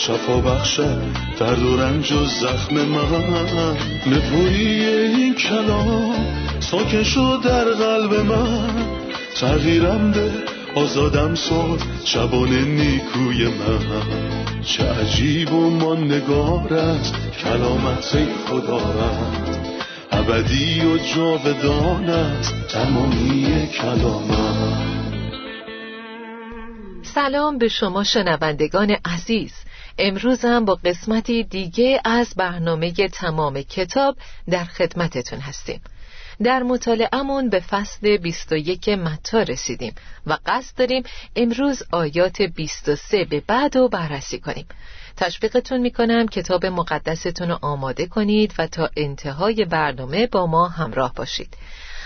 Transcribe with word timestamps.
شفا 0.00 0.40
بخشد 0.40 1.02
درد 1.38 1.62
و 1.62 1.76
رنج 1.76 2.12
و 2.12 2.24
زخم 2.24 2.74
من. 2.74 3.76
نپویی 4.06 4.84
این 4.84 5.34
کلام 5.34 6.14
ساکن 6.60 7.02
شد 7.02 7.40
در 7.44 7.64
قلب 7.64 8.14
من. 8.14 8.70
تغییرم 9.40 10.10
به 10.10 10.30
آزادم 10.74 11.34
ساد 11.34 11.82
شبان 12.04 12.48
نیکوی 12.48 13.46
من. 13.46 14.62
چه 14.64 14.84
عجیب 14.84 15.52
و 15.52 15.94
نگار 15.94 16.74
است 16.74 17.14
کلامت 17.44 18.28
خدا 18.46 18.78
رد 18.78 19.58
ابدی 20.12 20.80
و 20.80 20.98
جاودان 20.98 22.10
است 22.10 22.54
تمامی 22.68 23.68
کلامت 23.80 24.90
سلام 27.02 27.58
به 27.58 27.68
شما 27.68 28.04
شنوندگان 28.04 28.96
عزیز. 29.04 29.59
امروزم 30.00 30.64
با 30.64 30.74
قسمتی 30.84 31.44
دیگه 31.44 32.00
از 32.04 32.34
برنامه 32.36 32.92
تمام 32.92 33.62
کتاب 33.62 34.16
در 34.50 34.64
خدمتتون 34.64 35.38
هستیم. 35.38 35.80
در 36.44 36.62
مطالعهمون 36.62 37.48
به 37.48 37.60
فصل 37.60 38.16
21 38.16 38.88
متا 38.88 39.42
رسیدیم 39.42 39.94
و 40.26 40.38
قصد 40.46 40.76
داریم 40.76 41.02
امروز 41.36 41.82
آیات 41.92 42.42
23 42.42 43.24
به 43.24 43.42
بعد 43.46 43.76
رو 43.76 43.88
بررسی 43.88 44.38
کنیم. 44.38 44.66
تشویقتون 45.16 45.80
می‌کنم 45.80 46.26
کتاب 46.26 46.66
مقدستون 46.66 47.48
رو 47.48 47.58
آماده 47.62 48.06
کنید 48.06 48.54
و 48.58 48.66
تا 48.66 48.90
انتهای 48.96 49.64
برنامه 49.64 50.26
با 50.26 50.46
ما 50.46 50.68
همراه 50.68 51.14
باشید. 51.14 51.56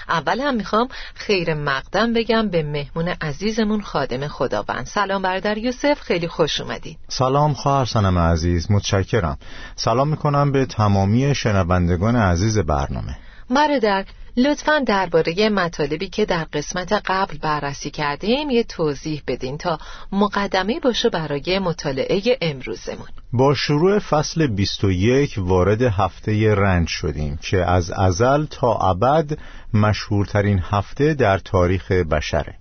اول 0.09 0.41
هم 0.41 0.55
می‌خوام 0.55 0.89
خیر 1.15 1.55
مقدم 1.55 2.13
بگم 2.13 2.49
به 2.49 2.63
مهمون 2.63 3.09
عزیزمون 3.09 3.81
خادم 3.83 4.29
خداوند. 4.29 4.87
سلام 4.87 5.23
برادر 5.23 5.59
یوسف 5.59 6.01
خیلی 6.01 6.29
خوش 6.29 6.61
اومدید. 6.61 6.99
سلام 7.09 7.55
خواهر 7.55 7.85
سنم 7.85 8.19
عزیز 8.19 8.71
متشکرم. 8.71 9.39
سلام 9.77 10.09
می‌کنم 10.09 10.53
به 10.53 10.67
تمامی 10.67 11.35
شنوندگان 11.35 12.17
عزیز 12.17 12.59
برنامه. 12.59 13.19
برادر 13.51 14.05
لطفا 14.37 14.79
درباره 14.87 15.49
مطالبی 15.49 16.09
که 16.09 16.25
در 16.25 16.45
قسمت 16.45 16.93
قبل 16.93 17.39
بررسی 17.39 17.91
کردیم 17.91 18.51
یه 18.51 18.65
توضیح 18.65 19.23
بدین 19.27 19.59
تا 19.59 19.79
مقدمه 20.13 20.81
باشه 20.81 21.09
برای 21.09 21.59
مطالعه 21.59 22.39
امروزمون. 22.41 23.09
با 23.33 23.55
شروع 23.55 23.99
فصل 23.99 24.47
21 24.47 25.35
وارد 25.39 25.83
هفته 25.83 26.55
رنج 26.55 26.89
شدیم 26.89 27.39
که 27.43 27.65
از 27.65 27.91
ازل 27.91 28.45
تا 28.45 28.75
ابد 28.75 29.39
مشهورترین 29.75 30.59
هفته 30.71 31.15
در 31.15 31.39
تاریخ 31.39 31.93
بشره. 31.93 32.55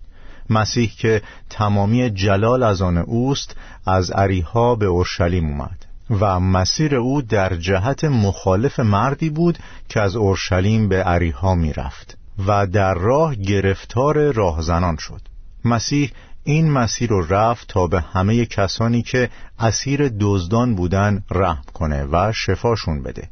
مسیح 0.50 0.92
که 0.98 1.22
تمامی 1.50 2.10
جلال 2.10 2.64
از 2.64 2.82
آن 2.82 2.98
اوست 2.98 3.56
از 3.88 4.12
عریها 4.12 4.76
به 4.76 4.86
اورشلیم 4.86 5.46
اومد. 5.46 5.93
و 6.22 6.40
مسیر 6.40 6.96
او 6.96 7.22
در 7.22 7.56
جهت 7.56 8.04
مخالف 8.04 8.80
مردی 8.80 9.30
بود 9.30 9.58
که 9.90 10.02
از 10.02 10.16
اورشلیم 10.16 10.90
به 10.90 11.04
عریها 11.04 11.56
می‌رفت 11.56 12.18
و 12.48 12.68
در 12.68 12.94
راه 12.94 13.36
گرفتار 13.36 14.32
راهزنان 14.32 14.98
شد. 14.98 15.22
مسیح 15.66 16.12
این 16.44 16.72
مسیر 16.72 17.10
رو 17.10 17.26
رفت 17.30 17.68
تا 17.68 17.88
به 17.88 18.02
همه 18.02 18.46
کسانی 18.46 19.02
که 19.02 19.30
اسیر 19.60 20.12
دزدان 20.20 20.76
بودن 20.76 21.24
رحم 21.32 21.64
کنه 21.74 22.04
و 22.12 22.32
شفاشون 22.36 23.04
بده. 23.04 23.30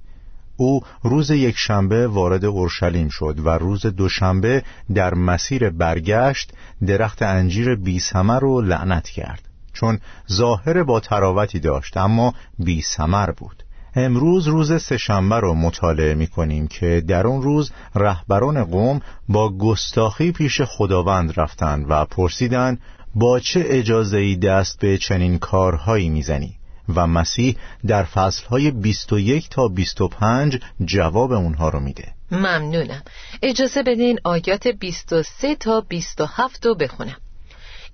او 0.58 0.81
روز 1.03 1.31
یک 1.31 1.58
شنبه 1.58 2.08
وارد 2.08 2.46
اورشلیم 2.46 3.09
شد 3.09 3.40
و 3.46 3.50
روز 3.50 3.86
دوشنبه 3.86 4.64
در 4.94 5.14
مسیر 5.14 5.70
برگشت 5.70 6.53
درخت 6.88 7.22
انجیر 7.22 7.75
بی 7.75 8.02
رو 8.14 8.62
لعنت 8.62 9.09
کرد. 9.09 9.50
چون 9.74 10.00
ظاهر 10.32 10.84
با 10.84 11.00
تراوتی 11.00 11.59
داشت 11.59 11.98
اما 11.98 12.34
بی 12.59 12.82
سمر 12.82 13.32
بود. 13.32 13.64
امروز 13.96 14.48
روز 14.48 14.82
سهشنبه 14.82 15.40
رو 15.40 15.54
مطالعه 15.54 16.14
می 16.14 16.28
کنیم 16.28 16.68
که 16.68 17.04
در 17.08 17.28
اون 17.28 17.42
روز 17.42 17.72
رهبران 17.96 18.64
قوم 18.64 19.02
با 19.30 19.58
گستاخی 19.58 20.32
پیش 20.32 20.62
خداوند 20.62 21.40
رفتند 21.40 21.86
و 21.90 22.06
پرسیدند 22.06 22.82
با 23.16 23.40
چه 23.40 23.64
اجازه 23.66 24.18
ای 24.18 24.36
دست 24.36 24.80
به 24.80 24.98
چنین 24.98 25.38
کارهایی 25.38 26.09
می‌زنی؟ 26.09 26.56
و 26.96 27.08
مسیح 27.08 27.58
در 27.88 28.03
فصلهای 28.03 28.72
21 28.72 29.50
تا 29.50 29.68
25 29.68 30.59
جواب 30.86 31.32
اونها 31.32 31.70
رو 31.70 31.80
میده. 31.80 32.14
ممنونم. 32.32 33.03
اجازه 33.42 33.84
بدین 33.84 34.20
آیات 34.24 34.68
23 34.68 35.56
تا 35.56 35.82
27 35.82 36.66
رو 36.66 36.76
بخونم. 36.76 37.18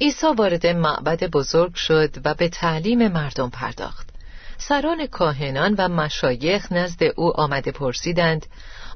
عیسی 0.02 0.28
وارد 0.38 0.68
معبد 0.68 1.24
بزرگ 1.24 1.76
شد 1.76 2.16
و 2.26 2.34
به 2.34 2.50
تعلیم 2.50 3.08
مردم 3.08 3.50
پرداخت. 3.50 4.10
سران 4.58 5.08
کاهنان 5.08 5.76
و 5.78 5.88
مشایخ 5.88 6.72
نزد 6.72 7.04
او 7.16 7.40
آمده 7.40 7.72
پرسیدند 7.72 8.46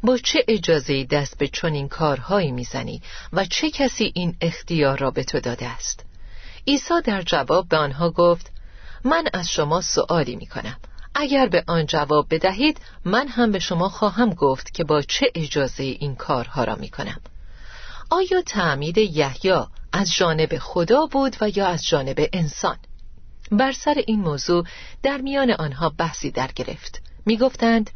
با 0.03 0.17
چه 0.17 0.45
اجازه 0.47 1.03
دست 1.03 1.37
به 1.37 1.47
چنین 1.47 1.87
کارهایی 1.87 2.51
می‌زنی 2.51 3.01
و 3.33 3.45
چه 3.45 3.71
کسی 3.71 4.11
این 4.15 4.35
اختیار 4.41 4.97
را 4.97 5.11
به 5.11 5.23
تو 5.23 5.39
داده 5.39 5.67
است؟ 5.67 6.05
عیسی 6.67 7.01
در 7.03 7.21
جواب 7.21 7.67
به 7.67 7.77
آنها 7.77 8.09
گفت 8.09 8.51
من 9.03 9.23
از 9.33 9.49
شما 9.49 9.81
سؤالی 9.81 10.35
می 10.35 10.45
کنم 10.45 10.77
اگر 11.15 11.47
به 11.47 11.63
آن 11.67 11.85
جواب 11.85 12.27
بدهید 12.29 12.81
من 13.05 13.27
هم 13.27 13.51
به 13.51 13.59
شما 13.59 13.89
خواهم 13.89 14.29
گفت 14.29 14.73
که 14.73 14.83
با 14.83 15.01
چه 15.01 15.31
اجازه 15.35 15.83
این 15.83 16.15
کارها 16.15 16.63
را 16.63 16.75
می 16.75 16.89
کنم 16.89 17.21
آیا 18.09 18.41
تعمید 18.41 18.97
یحیی 18.97 19.63
از 19.93 20.13
جانب 20.13 20.57
خدا 20.57 21.05
بود 21.05 21.35
و 21.41 21.49
یا 21.55 21.67
از 21.67 21.85
جانب 21.85 22.29
انسان 22.33 22.77
بر 23.51 23.71
سر 23.71 24.03
این 24.07 24.19
موضوع 24.19 24.65
در 25.03 25.17
میان 25.17 25.51
آنها 25.51 25.89
بحثی 25.89 26.31
در 26.31 26.49
گرفت 26.55 27.01
می 27.25 27.37
گفتند 27.37 27.89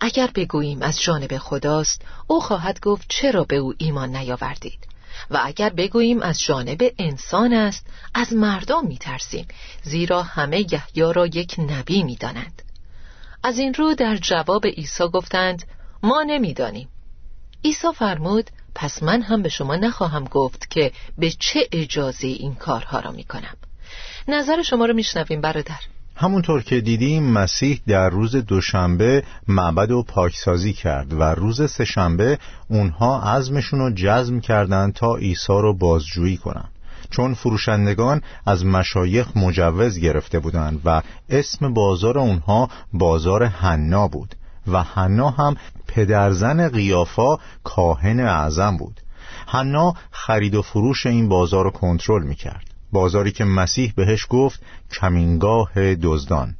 اگر 0.00 0.30
بگوییم 0.34 0.82
از 0.82 1.00
جانب 1.00 1.38
خداست 1.38 2.02
او 2.26 2.40
خواهد 2.40 2.80
گفت 2.80 3.06
چرا 3.08 3.44
به 3.44 3.56
او 3.56 3.74
ایمان 3.78 4.16
نیاوردید 4.16 4.86
و 5.30 5.40
اگر 5.44 5.70
بگوییم 5.70 6.22
از 6.22 6.40
جانب 6.40 6.94
انسان 6.98 7.52
است 7.52 7.86
از 8.14 8.32
مردم 8.32 8.86
می 8.86 8.98
ترسیم 8.98 9.48
زیرا 9.82 10.22
همه 10.22 10.60
یحیی 10.60 11.12
را 11.14 11.26
یک 11.26 11.54
نبی 11.58 12.02
می 12.02 12.16
دانند. 12.16 12.62
از 13.42 13.58
این 13.58 13.74
رو 13.74 13.94
در 13.94 14.16
جواب 14.16 14.66
عیسی 14.66 15.08
گفتند 15.08 15.64
ما 16.02 16.22
نمی‌دانیم. 16.22 16.88
عیسی 17.64 17.88
فرمود 17.94 18.50
پس 18.78 19.02
من 19.02 19.22
هم 19.22 19.42
به 19.42 19.48
شما 19.48 19.76
نخواهم 19.76 20.24
گفت 20.24 20.70
که 20.70 20.92
به 21.18 21.30
چه 21.30 21.68
اجازه 21.72 22.26
این 22.26 22.54
کارها 22.54 23.00
را 23.00 23.12
می 23.12 23.24
کنم 23.24 23.54
نظر 24.28 24.62
شما 24.62 24.86
رو 24.86 24.94
میشنویم 24.94 25.40
برادر. 25.40 25.78
همونطور 26.16 26.62
که 26.62 26.80
دیدیم 26.80 27.22
مسیح 27.22 27.80
در 27.86 28.08
روز 28.08 28.36
دوشنبه 28.36 29.22
معبد 29.48 29.90
و 29.90 30.02
پاکسازی 30.02 30.72
کرد 30.72 31.12
و 31.12 31.22
روز 31.22 31.70
سهشنبه 31.70 32.38
اونها 32.68 33.20
عزمشون 33.20 33.78
رو 33.78 33.90
جزم 33.94 34.40
کردند 34.40 34.92
تا 34.92 35.16
عیسی 35.16 35.52
رو 35.52 35.74
بازجویی 35.74 36.36
کنند. 36.36 36.68
چون 37.10 37.34
فروشندگان 37.34 38.22
از 38.46 38.64
مشایخ 38.64 39.36
مجوز 39.36 39.98
گرفته 39.98 40.38
بودند 40.38 40.80
و 40.84 41.02
اسم 41.28 41.74
بازار 41.74 42.18
اونها 42.18 42.70
بازار 42.92 43.44
حنا 43.44 44.08
بود. 44.08 44.34
و 44.68 44.82
حنا 44.82 45.30
هم 45.30 45.56
پدرزن 45.88 46.68
قیافا 46.68 47.36
کاهن 47.64 48.20
اعظم 48.20 48.76
بود. 48.76 49.00
حنا 49.46 49.94
خرید 50.10 50.54
و 50.54 50.62
فروش 50.62 51.06
این 51.06 51.28
بازار 51.28 51.64
رو 51.64 51.70
کنترل 51.70 52.22
می‌کرد. 52.22 52.64
بازاری 52.92 53.32
که 53.32 53.44
مسیح 53.44 53.92
بهش 53.96 54.26
گفت 54.30 54.62
کمینگاه 55.00 55.94
دزدان. 55.94 56.54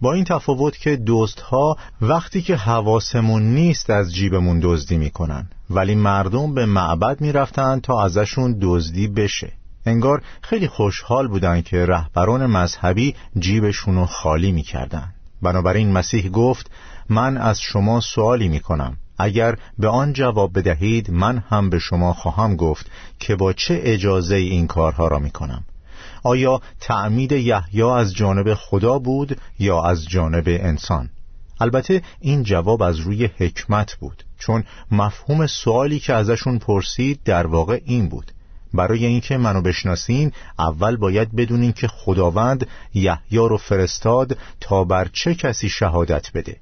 با 0.00 0.12
این 0.12 0.24
تفاوت 0.24 0.78
که 0.78 1.02
دزدها 1.06 1.76
وقتی 2.00 2.42
که 2.42 2.56
حواسمون 2.56 3.42
نیست 3.42 3.90
از 3.90 4.14
جیبمون 4.14 4.60
دزدی 4.62 4.96
می‌کنن 4.96 5.50
ولی 5.70 5.94
مردم 5.94 6.54
به 6.54 6.66
معبد 6.66 7.20
می‌رفتن 7.20 7.80
تا 7.80 8.04
ازشون 8.04 8.58
دزدی 8.62 9.08
بشه. 9.08 9.52
انگار 9.86 10.22
خیلی 10.42 10.68
خوشحال 10.68 11.28
بودن 11.28 11.62
که 11.62 11.86
رهبران 11.86 12.46
مذهبی 12.46 13.14
جیبشونو 13.38 14.06
خالی 14.06 14.52
می‌کردن. 14.52 15.12
بنابراین 15.42 15.92
مسیح 15.92 16.28
گفت 16.28 16.70
من 17.08 17.36
از 17.36 17.60
شما 17.60 18.00
سوالی 18.00 18.48
می 18.48 18.60
کنم 18.60 18.96
اگر 19.18 19.56
به 19.78 19.88
آن 19.88 20.12
جواب 20.12 20.58
بدهید 20.58 21.10
من 21.10 21.44
هم 21.48 21.70
به 21.70 21.78
شما 21.78 22.12
خواهم 22.12 22.56
گفت 22.56 22.90
که 23.18 23.36
با 23.36 23.52
چه 23.52 23.80
اجازه 23.82 24.34
این 24.34 24.66
کارها 24.66 25.08
را 25.08 25.18
می 25.18 25.30
کنم 25.30 25.64
آیا 26.22 26.60
تعمید 26.80 27.32
یحیی 27.32 27.82
از 27.82 28.14
جانب 28.14 28.54
خدا 28.54 28.98
بود 28.98 29.40
یا 29.58 29.82
از 29.82 30.08
جانب 30.08 30.44
انسان؟ 30.46 31.08
البته 31.60 32.02
این 32.20 32.42
جواب 32.42 32.82
از 32.82 32.98
روی 32.98 33.30
حکمت 33.38 33.94
بود 33.94 34.24
چون 34.38 34.64
مفهوم 34.90 35.46
سوالی 35.46 35.98
که 35.98 36.12
ازشون 36.12 36.58
پرسید 36.58 37.20
در 37.24 37.46
واقع 37.46 37.80
این 37.84 38.08
بود. 38.08 38.32
برای 38.74 39.06
اینکه 39.06 39.36
منو 39.36 39.62
بشناسین 39.62 40.32
اول 40.58 40.96
باید 40.96 41.36
بدونین 41.36 41.72
که 41.72 41.88
خداوند 41.88 42.66
یحیی 42.94 43.38
رو 43.38 43.56
فرستاد 43.56 44.38
تا 44.60 44.84
بر 44.84 45.08
چه 45.12 45.34
کسی 45.34 45.68
شهادت 45.68 46.32
بده. 46.34 46.56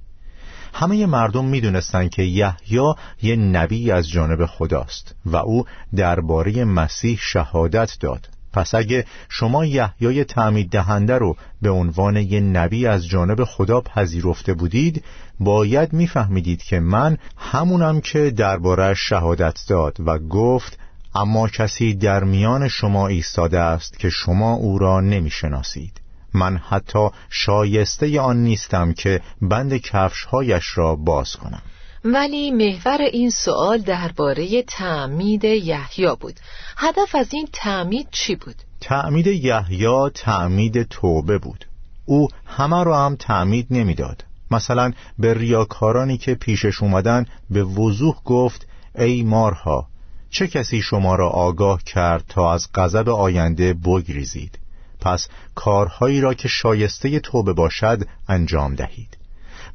همه 0.75 1.07
مردم 1.07 1.45
می‌دونستند 1.45 2.11
که 2.11 2.23
یحیی 2.23 2.95
یه 3.23 3.37
نبی 3.37 3.91
از 3.91 4.09
جانب 4.09 4.47
خداست 4.47 5.15
و 5.27 5.37
او 5.37 5.65
درباره 5.97 6.65
مسیح 6.65 7.19
شهادت 7.21 7.97
داد. 8.01 8.29
پس 8.53 8.75
اگه 8.75 9.05
شما 9.29 9.65
یحیای 9.65 10.25
تعمید 10.25 10.71
دهنده 10.71 11.19
رو 11.19 11.37
به 11.63 11.71
عنوان 11.71 12.17
یه 12.17 12.41
نبی 12.41 12.87
از 12.87 13.07
جانب 13.07 13.45
خدا 13.45 13.81
پذیرفته 13.81 14.55
بودید 14.55 15.05
باید 15.41 15.93
میفهمیدید 15.93 16.63
که 16.63 16.81
من 16.81 17.19
همونم 17.37 18.01
که 18.01 18.31
درباره 18.31 18.95
شهادت 18.95 19.65
داد 19.69 19.97
و 20.07 20.19
گفت 20.19 20.79
اما 21.15 21.49
کسی 21.49 21.95
در 21.95 22.25
میان 22.25 22.69
شما 22.69 23.09
ایستاده 23.09 23.61
است 23.61 23.99
که 23.99 24.11
شما 24.11 24.53
او 24.53 24.79
را 24.79 25.01
نمی‌شناسید. 25.01 26.04
من 26.35 26.57
حتی 26.57 27.09
شایسته 27.31 28.21
آن 28.21 28.37
نیستم 28.37 28.93
که 28.93 29.21
بند 29.43 29.77
کفشهایش 29.77 30.79
را 30.79 30.97
باز 30.97 31.37
کنم 31.37 31.63
ولی 32.05 32.51
محور 32.51 33.01
این 33.01 33.31
سوال 33.31 33.79
درباره 33.79 34.63
تعمید 34.63 35.45
یحیی 35.45 36.17
بود 36.21 36.41
هدف 36.77 37.15
از 37.15 37.35
این 37.35 37.49
تعمید 37.53 38.09
چی 38.11 38.37
بود؟ 38.37 38.55
تعمید 38.81 39.27
یحیی 39.27 40.11
تعمید 40.15 40.83
توبه 40.83 41.39
بود 41.39 41.67
او 42.05 42.29
همه 42.47 42.85
را 42.85 43.07
هم 43.07 43.17
تعمید 43.17 43.67
نمی‌داد. 43.71 44.25
مثلا 44.51 44.93
به 45.19 45.35
ریاکارانی 45.35 46.19
که 46.19 46.35
پیشش 46.35 46.83
اومدن 46.83 47.27
به 47.51 47.65
وضوح 47.65 48.15
گفت 48.25 48.67
ای 48.99 49.23
مارها 49.23 49.89
چه 50.31 50.47
کسی 50.47 50.83
شما 50.83 51.15
را 51.15 51.29
آگاه 51.29 51.83
کرد 51.83 52.25
تا 52.29 52.53
از 52.53 52.69
غضب 52.75 53.09
آینده 53.09 53.75
بگریزید 53.75 54.59
پس 55.05 55.29
کارهایی 55.55 56.21
را 56.21 56.35
که 56.35 56.49
شایسته 56.49 57.21
توبه 57.21 57.53
باشد 57.53 58.07
انجام 58.29 58.75
دهید. 58.75 59.17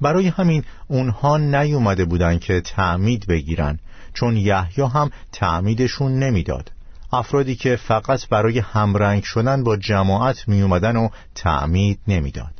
برای 0.01 0.27
همین 0.27 0.63
اونها 0.87 1.37
نیومده 1.37 2.05
بودند 2.05 2.39
که 2.39 2.61
تعمید 2.61 3.27
بگیرن 3.27 3.79
چون 4.13 4.37
یحیی 4.37 4.85
هم 4.93 5.11
تعمیدشون 5.31 6.19
نمی‌داد. 6.19 6.71
افرادی 7.13 7.55
که 7.55 7.75
فقط 7.75 8.27
برای 8.27 8.59
همرنگ 8.59 9.23
شدن 9.23 9.63
با 9.63 9.77
جماعت 9.77 10.47
می 10.47 10.61
اومدن 10.61 10.95
و 10.95 11.09
تعمید 11.35 11.99
نمی‌داد. 12.07 12.53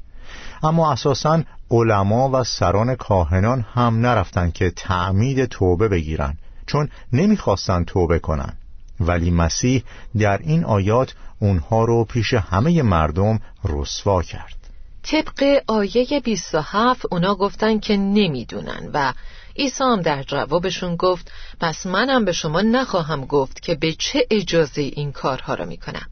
اما 0.64 0.92
اساسا 0.92 1.44
علما 1.72 2.30
و 2.30 2.44
سران 2.44 2.96
کاهنان 2.96 3.66
هم 3.74 4.00
نرفتن 4.00 4.52
که 4.52 4.70
تعمید 4.70 5.46
توبه 5.46 5.88
بگیرن 5.88 6.38
چون 6.66 6.90
نمی‌خواستن 7.14 7.84
توبه 7.84 8.20
کنن. 8.20 8.54
ولی 9.00 9.32
مسیح 9.32 9.84
در 10.20 10.38
این 10.38 10.66
آیات 10.66 11.14
اونها 11.40 11.86
رو 11.86 12.06
پیش 12.06 12.34
همه 12.34 12.82
مردم 12.82 13.40
رسوا 13.64 14.22
کرد. 14.22 14.56
طبق 15.04 15.62
آیه 15.68 16.22
27 16.24 17.06
اونا 17.12 17.36
گفتن 17.36 17.80
که 17.80 17.98
نمی‌دونن 17.98 18.90
و 18.94 19.14
عیسی 19.56 19.84
هم 19.84 20.02
در 20.02 20.24
جوابشون 20.24 20.96
گفت 20.96 21.32
پس 21.60 21.86
منم 21.86 22.26
به 22.26 22.32
شما 22.32 22.62
نخواهم 22.62 23.26
گفت 23.26 23.62
که 23.62 23.76
به 23.76 23.94
چه 23.94 24.28
اجازه 24.32 24.82
این 24.82 25.12
کارها 25.12 25.54
را 25.54 25.66
می‌کنم. 25.66 26.08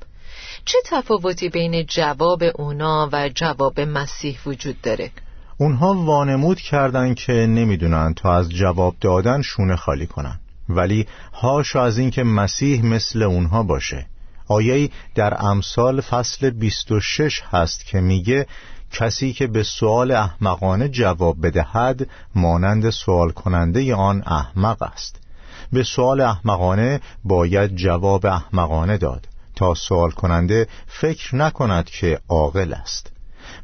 چه 0.66 0.78
تفاوتی 0.86 1.50
بین 1.50 1.86
جواب 1.86 2.44
اونا 2.56 3.10
و 3.12 3.30
جواب 3.30 3.80
مسیح 3.80 4.38
وجود 4.46 4.82
داره؟ 4.82 5.12
اونها 5.58 5.94
وانمود 5.94 6.60
کردند 6.60 7.16
که 7.16 7.34
نمی‌دونن 7.34 8.14
تا 8.14 8.36
از 8.36 8.50
جواب 8.50 8.96
دادن 9.02 9.42
شونه 9.42 9.76
خالی 9.76 10.08
کنن. 10.08 10.40
ولی 10.70 11.08
هاشا 11.34 11.84
از 11.84 11.98
اینکه 11.98 12.24
مسیح 12.24 12.86
مثل 12.86 13.24
اونها 13.24 13.64
باشه. 13.64 14.06
آیه 14.48 14.90
در 15.16 15.46
امثال 15.46 16.02
فصل 16.02 16.50
26 16.50 17.44
هست 17.52 17.86
که 17.86 18.02
میگه 18.02 18.48
کسی 18.92 19.34
که 19.34 19.48
به 19.48 19.64
سوال 19.64 20.12
احمقانه 20.12 20.90
جواب 20.90 21.48
بدهد 21.48 22.08
مانند 22.36 22.90
سوال 22.90 23.32
کننده 23.32 23.96
آن 23.96 24.24
احمق 24.26 24.82
است. 24.82 25.20
به 25.74 25.84
سوال 25.84 26.22
احمقانه 26.22 27.02
باید 27.24 27.76
جواب 27.76 28.26
احمقانه 28.26 28.98
داد 28.98 29.28
تا 29.56 29.74
سوال 29.74 30.12
کننده 30.12 30.68
فکر 30.88 31.36
نکند 31.36 31.86
که 31.86 32.20
عاقل 32.30 32.74
است. 32.74 33.12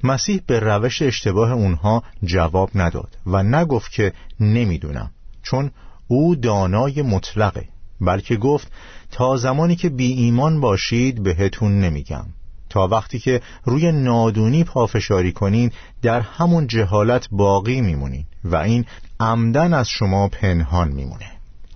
مسیح 0.03 0.41
به 0.47 0.59
روش 0.59 1.01
اشتباه 1.01 1.51
اونها 1.51 2.03
جواب 2.23 2.69
نداد 2.75 3.17
و 3.25 3.43
نگفت 3.43 3.91
که 3.91 4.13
نمی‌دونم 4.39 5.11
چون 5.43 5.71
او 6.07 6.35
دانای 6.35 7.01
مطلقه 7.01 7.67
بلکه 8.01 8.37
گفت 8.37 8.71
تا 9.13 9.37
زمانی 9.37 9.75
که 9.75 9.89
بی 9.89 10.13
ایمان 10.13 10.61
باشید 10.61 11.23
بهتون 11.23 11.79
نمیگم. 11.79 12.25
تا 12.69 12.87
وقتی 12.87 13.19
که 13.19 13.41
روی 13.65 13.91
نادونی 13.91 14.63
پافشاری 14.63 15.31
کنین 15.31 15.71
در 16.01 16.21
همون 16.21 16.67
جهالت 16.67 17.27
باقی 17.31 17.81
میمونین 17.81 18.25
و 18.43 18.55
این 18.55 18.85
عمدن 19.19 19.73
از 19.73 19.89
شما 19.89 20.27
پنهان 20.27 20.87
میمونه. 20.87 21.31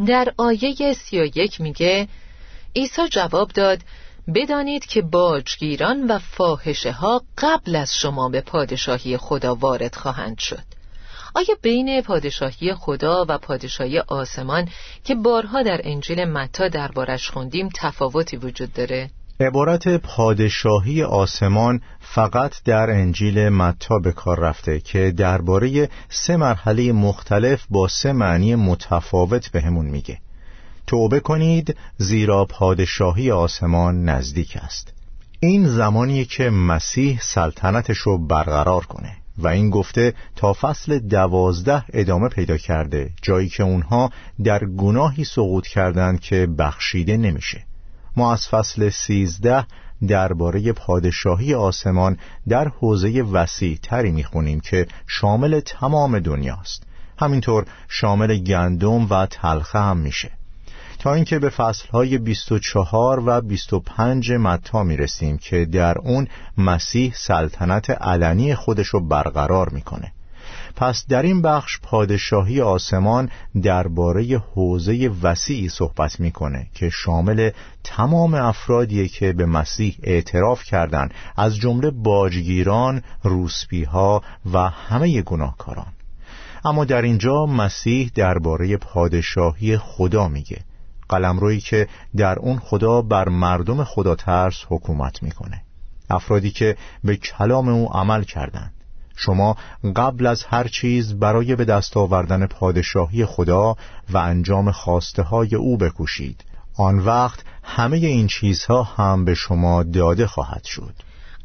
در 0.07 0.33
آیه 0.37 0.93
سی 0.93 1.19
و 1.19 1.25
یک 1.35 1.61
میگه 1.61 2.07
عیسی 2.75 3.07
جواب 3.11 3.51
داد 3.51 3.79
بدانید 4.35 4.85
که 4.85 5.01
باجگیران 5.01 6.07
و 6.07 6.19
فاحشه 6.19 6.91
ها 6.91 7.21
قبل 7.37 7.75
از 7.75 7.97
شما 7.97 8.29
به 8.29 8.41
پادشاهی 8.41 9.17
خدا 9.17 9.55
وارد 9.55 9.95
خواهند 9.95 10.37
شد. 10.37 10.76
آیا 11.37 11.55
بین 11.61 12.01
پادشاهی 12.01 12.73
خدا 12.73 13.25
و 13.29 13.37
پادشاهی 13.37 13.99
آسمان 13.99 14.69
که 15.03 15.15
بارها 15.15 15.63
در 15.63 15.81
انجیل 15.83 16.25
متا 16.25 16.67
دربارش 16.67 17.29
خوندیم 17.29 17.69
تفاوتی 17.75 18.37
وجود 18.37 18.73
داره؟ 18.73 19.09
عبارت 19.39 19.87
پادشاهی 19.87 21.03
آسمان 21.03 21.81
فقط 21.99 22.63
در 22.65 22.89
انجیل 22.89 23.49
متا 23.49 23.99
به 23.99 24.11
کار 24.11 24.39
رفته 24.39 24.79
که 24.79 25.11
درباره 25.11 25.89
سه 26.09 26.37
مرحله 26.37 26.91
مختلف 26.91 27.65
با 27.69 27.87
سه 27.87 28.11
معنی 28.11 28.55
متفاوت 28.55 29.51
بهمون 29.51 29.85
میگه. 29.85 30.17
توبه 30.87 31.19
کنید 31.19 31.77
زیرا 31.97 32.45
پادشاهی 32.45 33.31
آسمان 33.31 34.03
نزدیک 34.03 34.57
است. 34.61 34.93
این 35.39 35.67
زمانی 35.67 36.25
که 36.25 36.49
مسیح 36.49 37.19
سلطنتش 37.21 37.97
رو 37.97 38.27
برقرار 38.27 38.85
کنه. 38.85 39.26
و 39.37 39.47
این 39.47 39.69
گفته 39.69 40.13
تا 40.35 40.53
فصل 40.53 40.99
دوازده 40.99 41.83
ادامه 41.93 42.29
پیدا 42.29 42.57
کرده 42.57 43.09
جایی 43.21 43.49
که 43.49 43.63
اونها 43.63 44.11
در 44.43 44.65
گناهی 44.65 45.23
سقوط 45.23 45.67
کردند 45.67 46.19
که 46.19 46.47
بخشیده 46.57 47.17
نمیشه. 47.17 47.65
ما 48.17 48.33
از 48.33 48.47
فصل 48.47 48.89
سیزده 48.89 49.65
درباره 50.07 50.71
پادشاهی 50.73 51.53
آسمان 51.53 52.17
در 52.47 52.67
حوزه 52.67 53.21
وسیع 53.21 53.77
تری 53.83 54.11
می‌خونیم 54.11 54.59
که 54.59 54.87
شامل 55.07 55.59
تمام 55.59 56.19
دنیاست. 56.19 56.83
همینطور 57.19 57.65
شامل 57.87 58.37
گندم 58.37 59.09
و 59.09 59.25
تلخه 59.25 59.79
هم 59.79 59.97
میشه. 59.97 60.36
تا 60.99 61.13
اینکه 61.13 61.39
به 61.39 61.49
فصلهای 61.49 62.17
24 62.17 63.23
و 63.25 63.41
25 63.41 64.31
متا 64.31 64.83
می‌رسیم 64.83 65.37
که 65.37 65.65
در 65.65 65.97
اون 65.97 66.27
مسیح 66.57 67.13
سلطنت 67.15 67.89
علنی 67.89 68.55
خودش 68.55 68.87
رو 68.87 69.07
برقرار 69.07 69.69
می‌کنه. 69.69 70.11
پس 70.75 71.05
در 71.09 71.21
این 71.21 71.41
بخش 71.41 71.79
پادشاهی 71.83 72.61
آسمان 72.61 73.29
درباره 73.63 74.37
حوزه 74.37 75.11
وسیعی 75.23 75.69
صحبت 75.69 76.19
می‌کنه 76.19 76.67
که 76.73 76.89
شامل 76.89 77.49
تمام 77.83 78.33
افرادیه 78.33 79.07
که 79.07 79.33
به 79.33 79.45
مسیح 79.45 79.97
اعتراف 80.03 80.63
کردند 80.63 81.13
از 81.37 81.55
جمله 81.55 81.91
باجگیران، 81.91 83.01
روسپیها 83.23 84.23
و 84.53 84.69
همه 84.69 85.21
گناهکاران. 85.21 85.93
اما 86.65 86.85
در 86.85 87.01
اینجا 87.01 87.45
مسیح 87.45 88.11
درباره 88.15 88.77
پادشاهی 88.77 89.77
خدا 89.77 90.27
میگه. 90.27 90.57
قلمرویی 91.09 91.59
که 91.59 91.87
در 92.17 92.39
اون 92.39 92.59
خدا 92.59 93.01
بر 93.01 93.29
مردم 93.29 93.83
خدا 93.83 94.15
ترس 94.15 94.63
حکومت 94.69 95.23
می‌کنه. 95.23 95.61
افرادی 96.09 96.51
که 96.51 96.77
به 97.03 97.15
کلام 97.15 97.69
او 97.69 97.93
عمل 97.93 98.23
کردند. 98.23 98.73
شما 99.15 99.57
قبل 99.95 100.25
از 100.25 100.43
هر 100.43 100.67
چیز 100.67 101.13
برای 101.19 101.55
به 101.55 101.65
دست 101.65 101.97
آوردن 101.97 102.45
پادشاهی 102.47 103.25
خدا 103.25 103.75
و 104.09 104.17
انجام 104.17 104.71
خواسته 104.71 105.23
های 105.23 105.55
او 105.55 105.77
بکوشید. 105.77 106.43
آن 106.77 106.99
وقت 106.99 107.39
همه 107.63 107.97
این 107.97 108.27
چیزها 108.27 108.83
هم 108.83 109.25
به 109.25 109.33
شما 109.33 109.83
داده 109.83 110.27
خواهد 110.27 110.63
شد. 110.63 110.93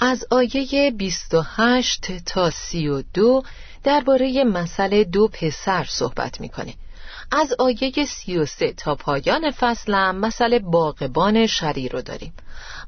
از 0.00 0.24
آیه 0.30 0.90
28 0.98 2.12
تا 2.26 2.50
32 2.50 3.42
درباره 3.84 4.44
مسئله 4.44 5.04
دو 5.04 5.28
پسر 5.28 5.86
صحبت 5.88 6.40
می‌کنه. 6.40 6.74
از 7.34 7.54
آیه 7.58 8.04
سی 8.04 8.38
و 8.38 8.46
سه 8.46 8.72
تا 8.72 8.94
پایان 8.94 9.50
فصلم 9.50 10.16
مسئله 10.16 10.58
باقبان 10.58 11.46
شری 11.46 11.88
رو 11.88 12.02
داریم. 12.02 12.32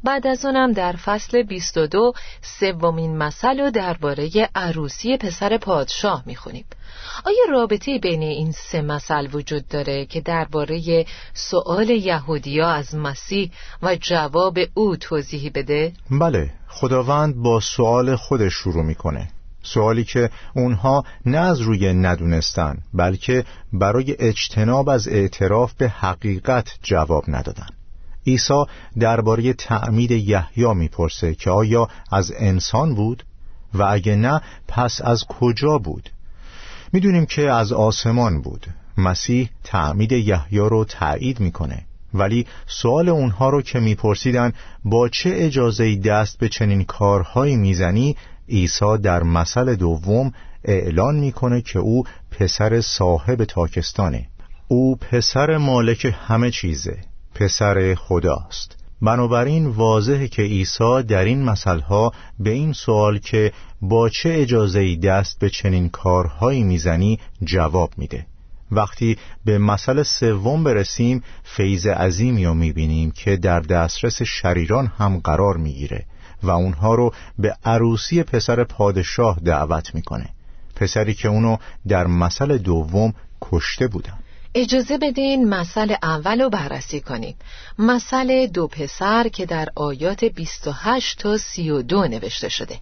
بعد 0.04 0.26
از 0.26 0.44
اونم 0.44 0.72
در 0.72 0.92
فصل 0.92 1.42
22 1.42 2.12
سومین 2.42 3.16
مسئله 3.16 3.62
رو 3.62 3.70
درباره 3.70 4.30
عروسی 4.54 5.16
پسر 5.16 5.58
پادشاه 5.58 6.22
می‌خونیم. 6.26 6.64
آیا 7.24 7.44
رابطه 7.50 7.98
بین 7.98 8.22
این 8.22 8.52
سه 8.52 8.82
مسئله 8.82 9.28
وجود 9.28 9.68
داره 9.68 10.06
که 10.06 10.20
درباره 10.20 11.06
سؤال 11.34 11.90
یهودیا 11.90 12.68
از 12.68 12.94
مسیح 12.94 13.50
و 13.82 13.96
جواب 13.96 14.58
او 14.74 14.96
توضیحی 14.96 15.50
بده؟ 15.50 15.92
بله 16.10 16.50
خداوند 16.68 17.36
با 17.36 17.60
سوال 17.60 18.16
خودش 18.16 18.52
شروع 18.52 18.84
می‌کنه. 18.84 19.28
سوالی 19.64 20.04
که 20.04 20.30
اونها 20.54 21.04
نه 21.26 21.38
از 21.38 21.60
روی 21.60 21.94
ندونستن 21.94 22.78
بلکه 22.94 23.44
برای 23.72 24.16
اجتناب 24.18 24.88
از 24.88 25.08
اعتراف 25.08 25.72
به 25.72 25.88
حقیقت 25.88 26.78
جواب 26.82 27.24
ندادن. 27.28 27.66
عیسی 28.26 28.64
درباره 28.98 29.52
تعمید 29.52 30.10
یحیی 30.10 30.74
می‌پرسه 30.74 31.34
که 31.34 31.50
آیا 31.50 31.88
از 32.12 32.32
انسان 32.38 32.94
بود؟ 32.94 33.24
و 33.74 33.82
اگه 33.82 34.16
نه 34.16 34.40
پس 34.68 35.00
از 35.04 35.24
کجا 35.24 35.78
بود؟ 35.78 36.10
می‌دونیم 36.92 37.26
که 37.26 37.50
از 37.50 37.72
آسمان 37.72 38.42
بود. 38.42 38.66
مسیح 38.98 39.50
تعمید 39.64 40.12
یحیی 40.12 40.58
رو 40.58 40.84
تایید 40.84 41.40
می‌کنه. 41.40 41.86
ولی 42.14 42.46
سوال 42.66 43.08
اونها 43.08 43.50
رو 43.50 43.62
که 43.62 43.80
میپرسیدن 43.80 44.52
با 44.84 45.08
چه 45.08 45.30
اجازه 45.34 45.96
دست 45.96 46.38
به 46.38 46.48
چنین 46.48 46.84
کارهایی 46.84 47.56
می‌زنی؟ 47.56 48.16
عیسی 48.48 48.98
در 49.02 49.22
مثل 49.22 49.74
دوم 49.74 50.32
اعلان 50.64 51.14
می‌کنه 51.16 51.60
که 51.60 51.78
او 51.78 52.04
پسر 52.30 52.80
صاحب 52.80 53.44
تاکستانه. 53.44 54.28
او 54.68 54.96
پسر 54.96 55.56
مالک 55.56 56.16
همه 56.26 56.50
چیزه. 56.50 56.98
پسر 57.34 57.94
خداست. 57.94 58.76
بنابراین 59.02 59.66
واضحه 59.66 60.28
که 60.28 60.42
عیسی 60.42 61.02
در 61.08 61.24
این 61.24 61.42
مسئله 61.42 62.10
به 62.38 62.50
این 62.50 62.72
سوال 62.72 63.18
که 63.18 63.52
با 63.82 64.08
چه 64.08 64.34
اجازه 64.34 64.96
دست 64.96 65.38
به 65.38 65.50
چنین 65.50 65.88
کارهایی 65.88 66.62
می‌زنی 66.62 67.18
جواب 67.44 67.90
میده. 67.96 68.26
وقتی 68.70 69.16
به 69.44 69.58
مسئله 69.58 70.02
سوم 70.02 70.64
برسیم 70.64 71.22
فیض 71.44 71.86
عظیمی 71.86 72.44
رو 72.44 72.54
می‌بینیم 72.54 73.10
که 73.10 73.36
در 73.36 73.60
دسترس 73.60 74.22
شریران 74.22 74.86
هم 74.86 75.18
قرار 75.18 75.56
می‌گیره. 75.56 76.06
و 76.44 76.50
اونها 76.50 76.94
رو 76.94 77.14
به 77.38 77.56
عروسی 77.64 78.22
پسر 78.22 78.64
پادشاه 78.64 79.40
دعوت 79.44 79.94
می‌کنه. 79.94 80.28
پسری 80.76 81.14
که 81.14 81.28
اونو 81.28 81.56
در 81.88 82.06
مسئله 82.06 82.58
دوم 82.58 83.14
کشته 83.42 83.86
بودن. 83.86 84.18
اجازه 84.54 84.98
بدین 84.98 85.48
مسئله 85.48 85.98
اول 86.02 86.40
رو 86.40 86.50
بررسی 86.50 87.00
کنیم. 87.00 87.36
مسئله 87.78 88.46
دو 88.46 88.66
پسر 88.66 89.28
که 89.28 89.46
در 89.46 89.68
آیات 89.74 90.24
28 90.24 91.18
تا 91.18 91.36
32 91.38 92.08
نوشته 92.08 92.48
شده. 92.48 92.80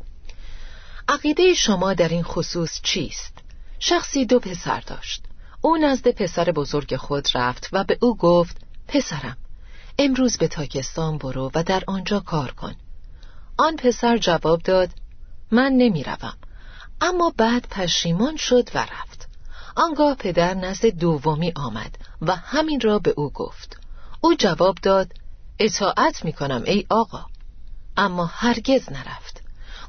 عقیده 1.09 1.55
شما 1.55 1.95
در 1.95 2.09
این 2.09 2.23
خصوص 2.23 2.81
چیست؟ 2.83 3.33
شخصی 3.79 4.25
دو 4.27 4.41
پسر 4.41 4.81
داشت. 4.81 5.25
او 5.61 5.77
نزد 5.77 6.09
پسر 6.09 6.45
بزرگ 6.45 6.97
خود 6.97 7.29
رفت 7.35 7.69
و 7.73 7.85
به 7.85 7.99
او 8.01 8.17
گفت 8.17 8.57
پسرم 8.89 9.37
امروز 9.99 10.39
به 10.39 10.49
تاکستان 10.49 11.19
برو 11.19 11.51
و 11.55 11.63
در 11.63 11.83
آنجا 11.87 12.21
کار 12.21 12.51
کن. 12.51 12.75
آن 13.57 13.77
پسر 13.77 14.19
جواب 14.19 14.63
داد 14.63 14.91
من 15.51 15.73
نمی 15.73 16.03
روم. 16.03 16.35
اما 17.01 17.33
بعد 17.37 17.67
پشیمان 17.71 18.37
شد 18.37 18.69
و 18.75 18.79
رفت. 18.79 19.29
آنگاه 19.77 20.15
پدر 20.15 20.55
نزد 20.55 20.87
دومی 20.87 21.53
آمد 21.57 21.99
و 22.23 22.37
همین 22.37 22.81
را 22.81 22.99
به 22.99 23.15
او 23.17 23.31
گفت. 23.31 23.77
او 24.21 24.35
جواب 24.35 24.77
داد 24.83 25.13
اطاعت 25.59 26.25
می 26.25 26.33
کنم 26.33 26.63
ای 26.67 26.87
آقا. 26.91 27.27
اما 27.97 28.27
هرگز 28.27 28.93
نرفت. 28.93 29.43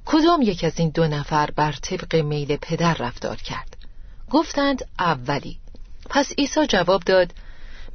کدام 0.06 0.42
یک 0.42 0.64
از 0.64 0.80
این 0.80 0.90
دو 0.90 1.08
نفر 1.08 1.52
بر 1.52 1.72
طبق 1.72 2.16
میل 2.16 2.58
پدر 2.58 2.94
رفتار 2.94 3.36
کرد؟ 3.36 3.78
گفتند 4.30 4.86
اولی. 5.00 5.60
پس 6.10 6.32
عیسی 6.38 6.68
جواب 6.68 7.04
داد 7.04 7.34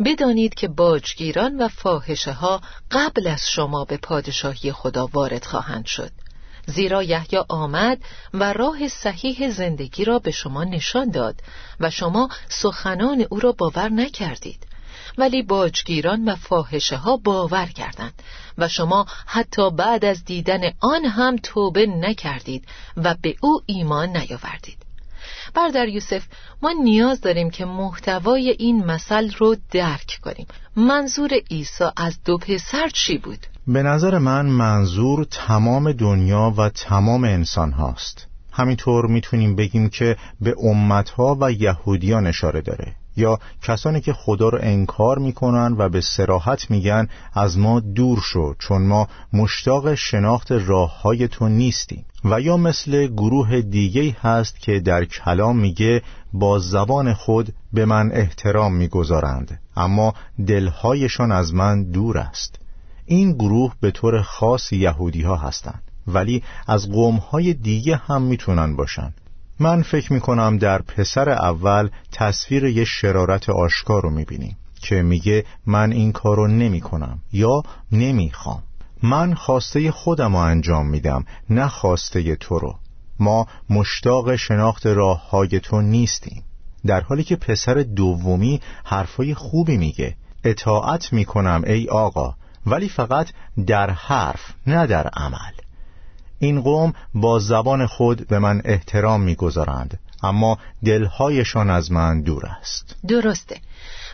بدانید 0.04 0.54
که 0.54 0.68
باجگیران 0.68 1.56
و 1.56 1.68
فاحشه 1.68 2.32
ها 2.32 2.60
قبل 2.90 3.26
از 3.26 3.50
شما 3.50 3.84
به 3.84 3.96
پادشاهی 3.96 4.72
خدا 4.72 5.06
وارد 5.12 5.44
خواهند 5.44 5.86
شد. 5.86 6.10
زیرا 6.66 7.02
یحیی 7.02 7.38
آمد 7.48 7.98
و 8.34 8.52
راه 8.52 8.88
صحیح 8.88 9.50
زندگی 9.50 10.04
را 10.04 10.18
به 10.18 10.30
شما 10.30 10.64
نشان 10.64 11.10
داد 11.10 11.42
و 11.80 11.90
شما 11.90 12.28
سخنان 12.48 13.26
او 13.30 13.40
را 13.40 13.52
باور 13.52 13.88
نکردید. 13.88 14.66
ولی 15.18 15.42
باجگیران 15.42 16.28
و 16.28 16.36
فاحشه 16.36 16.96
ها 16.96 17.16
باور 17.16 17.66
کردند 17.66 18.22
و 18.58 18.68
شما 18.68 19.06
حتی 19.26 19.70
بعد 19.70 20.04
از 20.04 20.24
دیدن 20.24 20.60
آن 20.80 21.04
هم 21.04 21.36
توبه 21.36 21.86
نکردید 21.86 22.68
و 22.96 23.14
به 23.22 23.34
او 23.40 23.60
ایمان 23.66 24.16
نیاوردید. 24.16 24.87
بردر 25.54 25.88
یوسف 25.88 26.22
ما 26.62 26.72
نیاز 26.82 27.20
داریم 27.20 27.50
که 27.50 27.64
محتوای 27.64 28.56
این 28.58 28.84
مثل 28.84 29.30
رو 29.38 29.56
درک 29.70 30.18
کنیم. 30.22 30.46
منظور 30.76 31.30
عیسی 31.50 31.84
از 31.96 32.18
دو 32.24 32.38
پسر 32.38 32.88
چی 32.88 33.18
بود؟ 33.18 33.46
به 33.66 33.82
نظر 33.82 34.18
من 34.18 34.46
منظور 34.46 35.24
تمام 35.24 35.92
دنیا 35.92 36.54
و 36.56 36.68
تمام 36.68 37.24
انسان 37.24 37.72
هاست. 37.72 38.26
همینطور 38.52 39.06
می‌تونیم 39.06 39.56
بگیم 39.56 39.88
که 39.88 40.16
به 40.40 40.54
امتها 40.62 41.38
و 41.40 41.52
یهودیان 41.52 42.26
اشاره 42.26 42.60
داره. 42.60 42.94
یا 43.18 43.38
کسانی 43.62 44.00
که 44.00 44.12
خدا 44.12 44.48
رو 44.48 44.58
انکار 44.62 45.18
می‌کنن 45.18 45.74
و 45.78 45.88
به 45.88 46.00
سراحت 46.00 46.70
میگن 46.70 47.08
از 47.34 47.58
ما 47.58 47.80
دور 47.80 48.20
شو 48.20 48.54
چون 48.58 48.82
ما 48.86 49.08
مشتاق 49.32 49.94
شناخت 49.94 50.52
راه 50.52 51.02
های 51.02 51.28
تو 51.28 51.48
نیستیم. 51.48 52.04
و 52.24 52.40
یا 52.40 52.56
مثل 52.56 53.06
گروه 53.06 53.60
دیگه 53.60 54.16
هست 54.20 54.60
که 54.60 54.80
در 54.80 55.04
کلام 55.04 55.58
میگه 55.58 56.02
با 56.32 56.58
زبان 56.58 57.14
خود 57.14 57.54
به 57.72 57.84
من 57.84 58.10
احترام 58.12 58.74
می‌گذارند 58.74 59.60
اما 59.76 60.14
دلهایشان 60.46 61.32
از 61.32 61.54
من 61.54 61.84
دور 61.90 62.18
است. 62.18 62.58
این 63.06 63.32
گروه 63.32 63.72
به 63.80 63.90
طور 63.90 64.22
خاص 64.22 64.72
یهودی 64.72 65.22
ها 65.22 65.36
هستند 65.36 65.82
ولی 66.06 66.42
از 66.66 66.90
قوم 66.90 67.16
های 67.16 67.54
دیگه 67.54 67.96
هم 67.96 68.22
می‌تونن 68.22 68.76
باشن. 68.76 69.12
من 69.60 69.82
فکر 69.82 70.12
می‌کنم 70.12 70.58
در 70.58 70.82
پسر 70.82 71.30
اول 71.30 71.88
تصویر 72.12 72.64
یه 72.64 72.84
شرارت 72.84 73.50
آشکار 73.50 74.02
رو 74.02 74.10
می‌بینیم 74.10 74.56
که 74.82 75.02
میگه 75.02 75.44
من 75.66 75.92
این 75.92 76.12
کارو 76.12 76.46
نمی 76.46 76.80
کنم 76.80 77.20
یا 77.32 77.62
نمی‌خوام. 77.92 78.62
من 79.02 79.34
خواسته 79.34 79.90
خودم 79.90 80.32
رو 80.32 80.38
انجام 80.38 80.86
میدم 80.86 81.24
نه 81.50 81.68
خواسته 81.68 82.36
تو 82.36 82.58
رو. 82.58 82.74
ما 83.20 83.46
مشتاق 83.70 84.36
شناخت 84.36 84.86
راه 84.86 85.30
های 85.30 85.60
تو 85.60 85.80
نیستیم. 85.80 86.44
در 86.86 87.00
حالی 87.00 87.24
که 87.24 87.36
پسر 87.36 87.74
دومی 87.74 88.60
حرفای 88.84 89.34
خوبی 89.34 89.76
میگه 89.76 90.16
اطاعت 90.44 91.12
می‌کنم 91.12 91.62
ای 91.66 91.88
آقا 91.88 92.34
ولی 92.66 92.88
فقط 92.88 93.28
در 93.66 93.90
حرف 93.90 94.40
نه 94.66 94.86
در 94.86 95.06
عمل. 95.06 95.57
این 96.38 96.60
قوم 96.60 96.92
با 97.14 97.38
زبان 97.38 97.86
خود 97.86 98.28
به 98.28 98.38
من 98.38 98.62
احترام 98.64 99.20
می‌گذارند 99.20 99.98
اما 100.22 100.58
دلهایشان 100.84 101.70
از 101.70 101.92
من 101.92 102.22
دور 102.22 102.46
است. 102.46 102.96
درسته. 103.08 103.60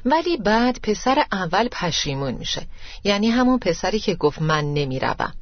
ولی 0.04 0.36
بعد 0.36 0.80
پسر 0.82 1.24
اول 1.32 1.68
پشیمون 1.68 2.34
میشه. 2.34 2.62
یعنی 3.04 3.30
همون 3.30 3.58
پسری 3.58 4.00
که 4.00 4.14
گفت 4.14 4.42
من 4.42 4.64
نمی‌روم. 4.74 5.32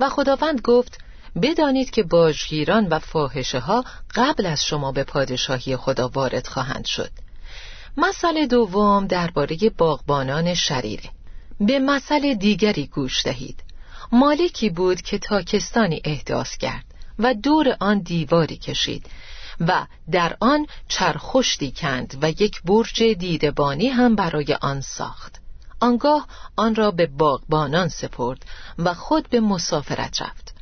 و 0.00 0.08
خداوند 0.08 0.60
گفت 0.60 0.98
بدانید 1.42 1.90
که 1.90 2.02
باجگیران 2.02 2.86
و 2.86 2.98
فاحشه 2.98 3.58
ها 3.58 3.84
قبل 4.14 4.46
از 4.46 4.64
شما 4.64 4.92
به 4.92 5.04
پادشاهی 5.04 5.76
خدا 5.76 6.08
وارد 6.08 6.46
خواهند 6.46 6.84
شد. 6.84 7.10
مسئله 7.96 8.46
دوم 8.46 9.06
درباره 9.06 9.56
باغبانان 9.78 10.54
شریره. 10.54 11.10
به 11.60 11.78
مسئله 11.78 12.34
دیگری 12.34 12.86
گوش 12.86 13.24
دهید. 13.24 13.62
مالکی 14.12 14.70
بود 14.70 15.02
که 15.02 15.18
تاکستانی 15.18 16.00
احداث 16.04 16.56
کرد 16.56 16.84
و 17.18 17.34
دور 17.34 17.76
آن 17.80 17.98
دیواری 17.98 18.56
کشید 18.56 19.06
و 19.60 19.86
در 20.10 20.36
آن 20.40 20.66
چرخشتی 20.88 21.72
کند 21.76 22.18
و 22.22 22.30
یک 22.30 22.62
برج 22.62 23.02
دیدبانی 23.02 23.88
هم 23.88 24.14
برای 24.14 24.56
آن 24.60 24.80
ساخت. 24.80 25.40
آنگاه 25.80 26.26
آن 26.56 26.74
را 26.74 26.90
به 26.90 27.06
باغبانان 27.06 27.88
سپرد 27.88 28.44
و 28.78 28.94
خود 28.94 29.28
به 29.28 29.40
مسافرت 29.40 30.22
رفت. 30.22 30.54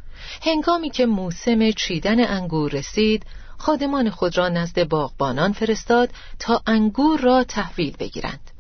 هنگامی 0.43 0.91
که 0.91 1.07
موسم 1.07 1.71
چیدن 1.71 2.27
انگور 2.27 2.71
رسید 2.71 3.27
خادمان 3.59 4.11
خود 4.11 4.39
را 4.39 4.49
نزد 4.49 4.89
باغبانان 4.89 5.53
فرستاد 5.53 6.11
تا 6.39 6.63
انگور 6.67 7.21
را 7.21 7.45
تحویل 7.45 7.97
بگیرند. 7.97 8.51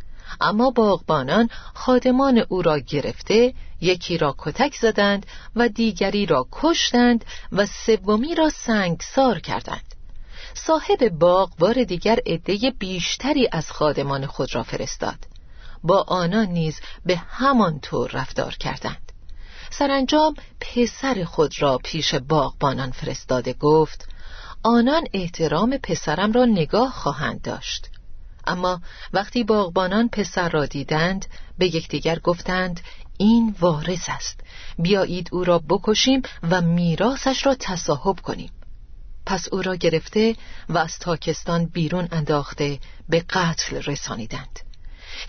اما 0.40 0.70
باغبانان 0.70 1.48
خادمان 1.74 2.44
او 2.48 2.62
را 2.62 2.78
گرفته 2.78 3.54
یکی 3.80 4.18
را 4.18 4.34
کتک 4.38 4.74
زدند 4.74 5.26
و 5.56 5.68
دیگری 5.68 6.26
را 6.26 6.48
کشتند 6.52 7.24
و 7.52 7.66
سومی 7.66 8.34
را 8.34 8.50
سنگسار 8.50 9.38
کردند. 9.38 9.94
صاحب 10.54 11.08
باغ 11.08 11.56
بار 11.58 11.84
دیگر 11.84 12.18
عده 12.26 12.70
بیشتری 12.78 13.48
از 13.52 13.70
خادمان 13.70 14.26
خود 14.26 14.54
را 14.54 14.62
فرستاد. 14.62 15.18
با 15.82 16.04
آنان 16.08 16.46
نیز 16.46 16.80
به 17.06 17.16
همان 17.16 17.80
طور 17.80 18.10
رفتار 18.10 18.54
کردند. 18.54 19.12
سرانجام 19.70 20.34
پسر 20.60 21.24
خود 21.24 21.62
را 21.62 21.78
پیش 21.84 22.14
باغبانان 22.14 22.90
فرستاده 22.90 23.52
گفت 23.52 24.08
آنان 24.62 25.04
احترام 25.12 25.76
پسرم 25.76 26.32
را 26.32 26.44
نگاه 26.44 26.92
خواهند 26.92 27.42
داشت. 27.42 27.86
اما 28.46 28.80
وقتی 29.12 29.44
باغبانان 29.44 30.08
پسر 30.08 30.48
را 30.48 30.66
دیدند 30.66 31.26
به 31.58 31.66
یکدیگر 31.66 32.18
گفتند 32.18 32.80
این 33.18 33.54
وارث 33.60 34.08
است. 34.08 34.40
بیایید 34.78 35.28
او 35.32 35.44
را 35.44 35.58
بکشیم 35.58 36.22
و 36.50 36.60
میراثش 36.60 37.46
را 37.46 37.54
تصاحب 37.60 38.20
کنیم. 38.20 38.50
پس 39.26 39.48
او 39.52 39.62
را 39.62 39.76
گرفته 39.76 40.36
و 40.68 40.78
از 40.78 40.98
تاکستان 40.98 41.66
بیرون 41.66 42.08
انداخته 42.12 42.78
به 43.08 43.20
قتل 43.20 43.76
رسانیدند. 43.76 44.60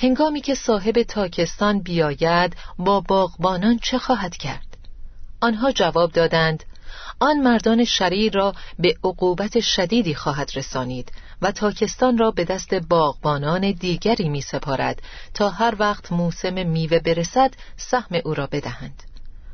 هنگامی 0.01 0.41
که 0.41 0.55
صاحب 0.55 1.03
تاکستان 1.03 1.79
بیاید 1.79 2.55
با 2.77 3.01
باغبانان 3.01 3.79
چه 3.79 3.97
خواهد 3.97 4.37
کرد؟ 4.37 4.77
آنها 5.41 5.71
جواب 5.71 6.11
دادند 6.11 6.63
آن 7.19 7.39
مردان 7.39 7.85
شریر 7.85 8.33
را 8.33 8.53
به 8.79 8.95
عقوبت 9.03 9.59
شدیدی 9.59 10.15
خواهد 10.15 10.51
رسانید 10.55 11.11
و 11.41 11.51
تاکستان 11.51 12.17
را 12.17 12.31
به 12.31 12.45
دست 12.45 12.73
باغبانان 12.73 13.71
دیگری 13.71 14.29
می 14.29 14.41
سپارد 14.41 15.01
تا 15.33 15.49
هر 15.49 15.75
وقت 15.79 16.11
موسم 16.11 16.67
میوه 16.67 16.99
برسد 16.99 17.53
سهم 17.77 18.21
او 18.25 18.33
را 18.33 18.47
بدهند. 18.47 19.03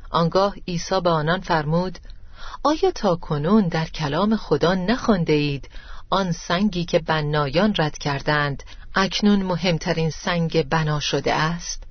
آنگاه 0.09 0.55
عیسی 0.67 1.01
به 1.01 1.09
آنان 1.09 1.41
فرمود 1.41 1.99
آیا 2.63 2.91
تا 2.91 3.15
کنون 3.15 3.67
در 3.67 3.85
کلام 3.85 4.35
خدا 4.35 4.73
نخوانده 4.73 5.33
اید 5.33 5.69
آن 6.09 6.31
سنگی 6.31 6.85
که 6.85 6.99
بنایان 6.99 7.73
رد 7.77 7.97
کردند 7.97 8.63
اکنون 8.95 9.43
مهمترین 9.43 10.09
سنگ 10.09 10.69
بنا 10.69 10.99
شده 10.99 11.33
است؟ 11.33 11.83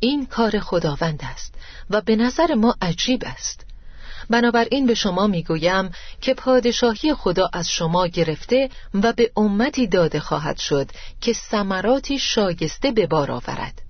این 0.00 0.26
کار 0.26 0.58
خداوند 0.58 1.20
است 1.22 1.54
و 1.90 2.00
به 2.00 2.16
نظر 2.16 2.54
ما 2.54 2.76
عجیب 2.82 3.22
است. 3.26 3.66
بنابراین 4.32 4.86
به 4.86 4.94
شما 4.94 5.26
می‌گویم 5.26 5.90
که 6.20 6.34
پادشاهی 6.34 7.14
خدا 7.14 7.50
از 7.52 7.70
شما 7.70 8.06
گرفته 8.06 8.70
و 8.94 9.12
به 9.12 9.30
امتی 9.36 9.86
داده 9.86 10.20
خواهد 10.20 10.58
شد 10.58 10.90
که 11.20 11.32
ثمراتی 11.32 12.18
شایسته 12.18 12.90
به 12.90 13.06
بار 13.06 13.30
آورد. 13.30 13.82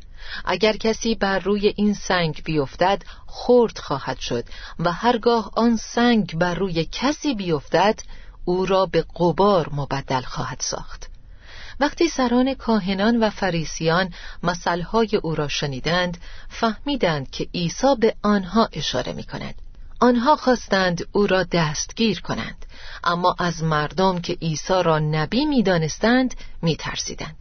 اگر 0.45 0.77
کسی 0.77 1.15
بر 1.15 1.39
روی 1.39 1.75
این 1.77 1.95
سنگ 1.95 2.43
بیفتد 2.45 3.03
خرد 3.27 3.79
خواهد 3.79 4.19
شد 4.19 4.45
و 4.79 4.93
هرگاه 4.93 5.51
آن 5.57 5.77
سنگ 5.77 6.39
بر 6.39 6.55
روی 6.55 6.89
کسی 6.93 7.35
بیفتد 7.35 8.01
او 8.45 8.67
را 8.67 8.87
به 8.87 9.05
قبار 9.17 9.69
مبدل 9.73 10.21
خواهد 10.21 10.61
ساخت. 10.61 11.09
وقتی 11.81 12.09
سران 12.09 12.55
کاهنان 12.55 13.25
و 13.25 13.31
فریسیان 13.31 14.15
مسئله 14.43 14.87
او 15.23 15.35
را 15.35 15.49
شنیدند 15.49 16.19
فهمیدند 16.49 17.31
که 17.31 17.49
عیسی 17.55 17.95
به 17.99 18.15
آنها 18.23 18.69
اشاره 18.73 19.13
می 19.13 19.25
کند 19.25 19.55
آنها 20.03 20.37
خواستند 20.37 21.07
او 21.13 21.27
را 21.27 21.43
دستگیر 21.43 22.21
کنند. 22.21 22.67
اما 23.05 23.35
از 23.39 23.65
مردم 23.65 24.21
که 24.21 24.33
عیسی 24.33 24.83
را 24.85 24.99
نبی 24.99 25.45
می 25.45 25.63
دانستند 25.63 26.35
می 26.63 26.77
ترسیدند 26.77 27.37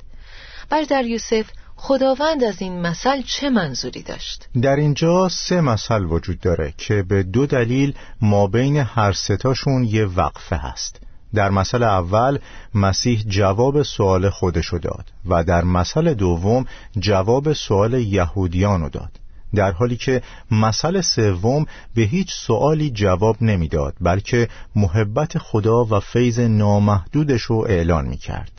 در 0.90 1.06
یوسف 1.06 1.46
خداوند 1.76 2.44
از 2.44 2.62
این 2.62 2.82
مثل 2.82 3.22
چه 3.22 3.50
منظوری 3.50 4.04
داشت؟ 4.04 4.48
در 4.62 4.76
اینجا 4.76 5.30
سه 5.30 5.62
مثل 5.62 6.04
وجود 6.04 6.40
داره 6.40 6.74
که 6.78 7.04
به 7.04 7.24
دو 7.24 7.46
دلیل 7.46 7.94
ما 8.22 8.48
بین 8.48 8.78
هر 8.78 9.12
ستاشون 9.12 9.84
یه 9.84 10.06
وقفه 10.06 10.56
هست. 10.56 11.00
در 11.34 11.50
مثل 11.50 11.84
اول 11.84 12.40
مسیح 12.76 13.24
جواب 13.28 13.84
سوال 13.84 14.30
خودشو 14.30 14.78
داد 14.78 15.06
و 15.26 15.44
در 15.44 15.64
مثل 15.64 16.14
دوم 16.14 16.66
جواب 17.00 17.54
سوال 17.54 17.94
یهودیانو 17.94 18.90
داد. 18.90 19.21
در 19.56 19.72
حالی 19.72 19.98
که 19.98 20.22
مثل 20.52 21.02
سوم 21.02 21.66
به 21.96 22.02
هیچ 22.02 22.34
سوالی 22.34 22.92
جواب 22.92 23.44
نمی‌داد 23.44 23.96
بلکه 24.02 24.48
محبت 24.76 25.38
خدا 25.38 25.86
و 25.86 26.00
فیض 26.00 26.40
نامحدودش 26.40 27.42
رو 27.42 27.66
اعلان 27.70 28.08
می 28.08 28.18
کرد 28.18 28.52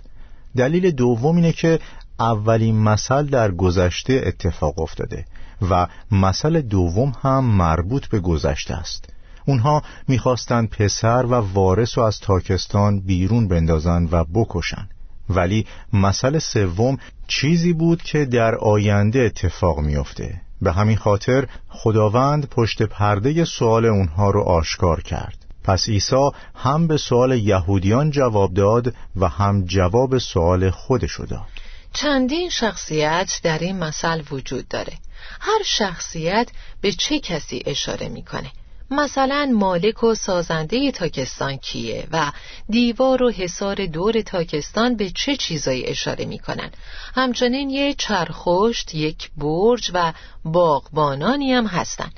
دلیل 0.56 0.90
دوم 0.90 1.36
اینه 1.36 1.52
که 1.52 1.78
اولین 2.20 2.78
مثل 2.82 3.26
در 3.26 3.50
گذشته 3.50 4.22
اتفاق 4.26 4.78
افتاده 4.78 5.24
و 5.70 5.86
مثل 6.10 6.60
دوم 6.60 7.12
هم 7.22 7.44
مربوط 7.44 8.06
به 8.06 8.20
گذشته 8.20 8.74
است. 8.74 9.08
اونها 9.46 9.82
می‌خواستند 10.08 10.68
پسر 10.68 11.26
و 11.26 11.34
وارث 11.34 11.98
رو 11.98 12.04
از 12.04 12.20
تاکستان 12.20 13.00
بیرون 13.00 13.48
بندازن 13.48 14.08
و 14.10 14.24
بکشن 14.24 14.88
ولی 15.28 15.66
مسئله 15.92 16.38
سوم 16.38 16.98
چیزی 17.26 17.72
بود 17.72 18.02
که 18.02 18.24
در 18.24 18.54
آینده 18.54 19.18
اتفاق 19.18 19.80
میافته. 19.80 20.40
به 20.62 20.72
همین 20.72 20.96
خاطر 20.96 21.46
خداوند 21.68 22.48
پشت 22.48 22.82
پرده 22.82 23.44
سوال 23.44 23.84
اونها 23.84 24.30
رو 24.30 24.42
آشکار 24.42 25.02
کرد. 25.02 25.46
پس 25.64 25.88
عیسی 25.88 26.30
هم 26.54 26.86
به 26.86 26.96
سوال 26.96 27.32
یهودیان 27.32 28.10
جواب 28.10 28.54
داد 28.54 28.94
و 29.16 29.28
هم 29.28 29.64
جواب 29.64 30.18
سوال 30.18 30.70
خودش 30.70 31.20
داد. 31.20 31.46
چندین 31.92 32.50
شخصیت 32.50 33.40
در 33.42 33.58
این 33.58 33.78
مثل 33.78 34.22
وجود 34.30 34.68
داره. 34.68 34.92
هر 35.40 35.62
شخصیت 35.64 36.48
به 36.80 36.92
چه 36.92 37.20
کسی 37.20 37.62
اشاره 37.66 38.08
می‌کنه؟ 38.08 38.50
مثلا 38.92 39.52
مالک 39.54 40.04
و 40.04 40.14
سازنده 40.14 40.92
تاکستان 40.92 41.56
کیه 41.56 42.06
و 42.12 42.32
دیوار 42.70 43.22
و 43.22 43.30
حصار 43.30 43.86
دور 43.86 44.20
تاکستان 44.20 44.96
به 44.96 45.10
چه 45.10 45.36
چیزایی 45.36 45.86
اشاره 45.86 46.24
می‌کنن؟ 46.24 46.70
همچنین 47.14 47.70
یه 47.70 47.94
چرخشت 47.94 48.94
یک 48.94 49.30
برج 49.36 49.90
و 49.94 50.12
باغبانانی 50.44 51.52
هم 51.52 51.66
هستن. 51.66 52.10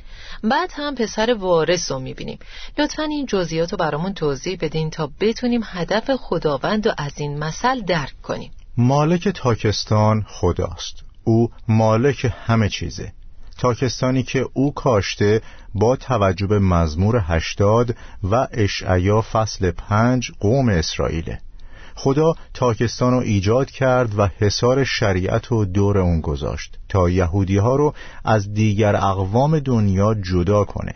بعد 0.42 0.70
هم 0.74 0.94
پسر 0.94 1.34
وارث 1.34 1.92
رو 1.92 1.98
می‌بینیم. 1.98 2.38
لطفا 2.78 3.02
این 3.02 3.26
جزئیات 3.26 3.72
رو 3.72 3.78
برامون 3.78 4.14
توضیح 4.14 4.58
بدین 4.60 4.90
تا 4.90 5.10
بتونیم 5.20 5.60
هدف 5.64 6.10
خداوند 6.16 6.88
رو 6.88 6.94
از 6.98 7.12
این 7.16 7.38
مثل 7.38 7.80
درک 7.80 8.22
کنیم. 8.22 8.50
مالک 8.76 9.28
تاکستان 9.28 10.24
خداست. 10.28 10.96
او 11.24 11.50
مالک 11.68 12.32
همه 12.46 12.68
چیزه. 12.68 13.12
تاکستانی 13.58 14.22
که 14.22 14.46
او 14.52 14.74
کاشته 14.74 15.40
با 15.74 15.96
توجه 15.96 16.46
به 16.46 16.58
مزمور 16.58 17.22
هشتاد 17.26 17.96
و 18.30 18.48
اشعیا 18.52 19.22
فصل 19.32 19.70
پنج 19.70 20.30
قوم 20.40 20.68
اسرائیله. 20.68 21.38
خدا 21.94 22.34
تاکستان 22.54 23.12
رو 23.12 23.18
ایجاد 23.18 23.70
کرد 23.70 24.18
و 24.18 24.28
حصار 24.38 24.84
شریعت 24.84 25.52
و 25.52 25.64
دور 25.64 25.98
اون 25.98 26.20
گذاشت 26.20 26.78
تا 26.88 27.10
یهودی 27.10 27.56
ها 27.56 27.76
رو 27.76 27.94
از 28.24 28.54
دیگر 28.54 28.96
اقوام 28.96 29.58
دنیا 29.58 30.14
جدا 30.14 30.64
کنه. 30.64 30.94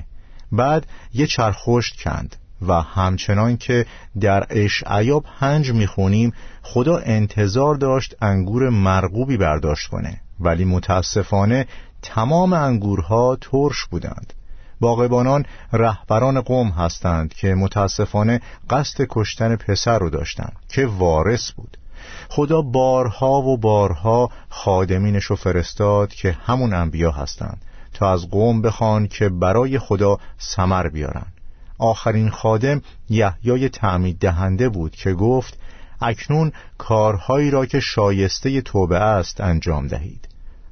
بعد 0.53 0.87
یه 1.15 1.27
چرخشت 1.27 2.03
کند 2.03 2.37
و 2.67 2.81
همچنان 2.83 3.57
که 3.57 3.87
در 4.21 4.47
اشعیا 4.51 5.21
پنج 5.21 5.73
می‌خونیم 5.73 6.33
خدا 6.63 6.99
انتظار 6.99 7.75
داشت 7.75 8.17
انگور 8.23 8.69
مرغوبی 8.69 9.37
برداشت 9.37 9.89
کنه. 9.89 10.21
ولی 10.41 10.65
متاسفانه 10.65 11.67
تمام 12.03 12.53
انگورها 12.53 13.37
ترش 13.41 13.85
بودند. 13.91 14.33
باغبانان 14.81 15.47
رهبران 15.73 16.41
قوم 16.41 16.69
هستند 16.69 17.35
که 17.35 17.55
متاسفانه 17.55 18.41
قصد 18.71 19.07
کشتن 19.11 19.57
پسر 19.57 19.99
رو 19.99 20.11
داشتند 20.11 20.57
که 20.69 20.87
وارث 20.87 21.51
بود. 21.51 21.77
خدا 22.29 22.63
بارها 22.63 23.43
و 23.43 23.57
بارها 23.57 24.31
خادمینش 24.49 25.25
رو 25.25 25.37
فرستاد 25.37 26.09
که 26.09 26.33
همون 26.33 26.75
انبیا 26.75 27.11
هستند 27.11 27.65
تا 27.95 28.13
از 28.13 28.31
قوم 28.31 28.63
بخوان 28.63 29.07
که 29.07 29.29
برای 29.29 29.79
خدا 29.79 30.19
سمر 30.39 30.89
بیارن. 30.89 31.27
آخرین 31.79 32.31
خادم 32.31 32.83
یحیای 33.11 33.69
تعمید 33.69 34.19
دهنده 34.19 34.69
بود 34.69 34.97
که 34.97 35.13
گفت 35.13 35.59
اکنون 36.01 36.53
کارهایی 36.79 37.51
را 37.51 37.67
که 37.67 37.81
شایسته 37.81 38.61
توبه 38.61 38.99
است 38.99 39.41
انجام 39.41 39.87
دهید. 39.87 40.28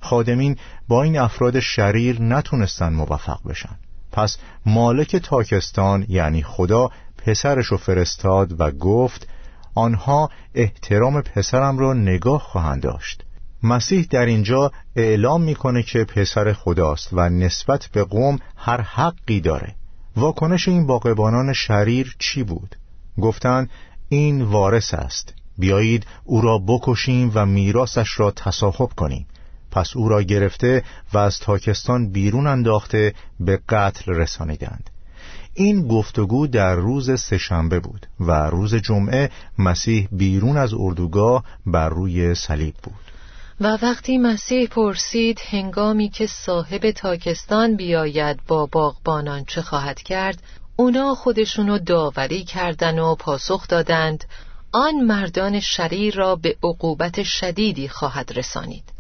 خادمین 0.07 0.57
با 0.89 1.03
این 1.03 1.19
افراد 1.19 1.61
شریر 1.61 2.23
نتونستن 2.23 2.93
موفق 2.93 3.39
بشن. 3.49 3.79
پس 4.13 4.39
مالک 4.67 5.17
تاکستان 5.17 6.07
یعنی 6.09 6.43
خدا 6.43 6.91
پسرش 7.19 7.67
رو 7.67 7.77
فرستاد 7.77 8.61
و 8.61 8.71
گفت 8.71 9.29
آنها 9.75 10.31
احترام 10.55 11.23
پسرم 11.23 11.79
را 11.79 11.93
نگاه 11.93 12.41
خواهند 12.41 12.83
داشت. 12.83 13.23
مسیح 13.63 14.07
در 14.11 14.27
اینجا 14.27 14.73
اعلام 14.97 15.43
می‌کنه 15.43 15.83
که 15.83 16.05
پسر 16.05 16.53
خداست 16.53 17.09
و 17.13 17.29
نسبت 17.29 17.89
به 17.93 18.05
قوم 18.05 18.39
هر 18.57 18.81
حقی 18.81 19.41
داره. 19.41 19.75
واکنش 20.17 20.69
این 20.69 20.87
باقبانان 20.87 21.53
شریر 21.53 22.17
چی 22.19 22.43
بود؟ 22.43 22.77
گفتند 23.19 23.71
این 24.09 24.43
وارث 24.43 24.95
است. 24.95 25.35
بیایید 25.59 26.07
او 26.25 26.41
را 26.41 26.59
بکشیم 26.59 27.31
و 27.35 27.47
میراثش 27.47 28.21
را 28.21 28.31
تصاحب 28.31 28.91
کنیم. 28.97 29.27
پس 29.77 29.97
او 29.97 30.09
را 30.09 30.23
گرفته 30.23 30.83
و 31.13 31.19
از 31.19 31.39
تاکستان 31.39 32.11
بیرون 32.11 32.47
انداخته 32.47 33.15
به 33.41 33.61
قتل 33.69 34.13
رسانیدند. 34.13 34.91
این 35.55 35.89
گفتگو 35.89 36.47
در 36.47 36.75
روز 36.75 37.21
سهشنبه 37.21 37.81
بود 37.81 38.07
و 38.21 38.33
روز 38.33 38.75
جمعه 38.75 39.31
مسیح 39.59 40.09
بیرون 40.13 40.57
از 40.57 40.75
اردوگاه 40.75 41.45
بر 41.67 41.89
روی 41.89 42.35
صلیب 42.35 42.75
بود. 42.83 42.95
و 43.61 43.79
وقتی 43.83 44.19
مسیح 44.19 44.69
پرسید 44.69 45.41
هنگامی 45.51 46.09
که 46.09 46.27
صاحب 46.27 46.91
تاکستان 46.91 47.77
بیاید 47.77 48.41
با 48.47 48.67
باغبانان 48.67 49.45
چه 49.45 49.63
خواهد 49.63 50.03
کرد 50.03 50.43
اونا 50.77 51.15
خودشونو 51.15 51.79
داوری 51.79 52.45
کردن 52.45 52.99
و 52.99 53.15
پاسخ 53.15 53.69
دادند 53.69 54.25
آن 54.73 54.95
مردان 54.95 55.61
شریر 55.61 56.15
را 56.15 56.37
به 56.37 56.57
عقوبت 56.63 57.23
شدیدی 57.23 57.89
خواهد 57.89 58.33
رسانید. 58.39 58.96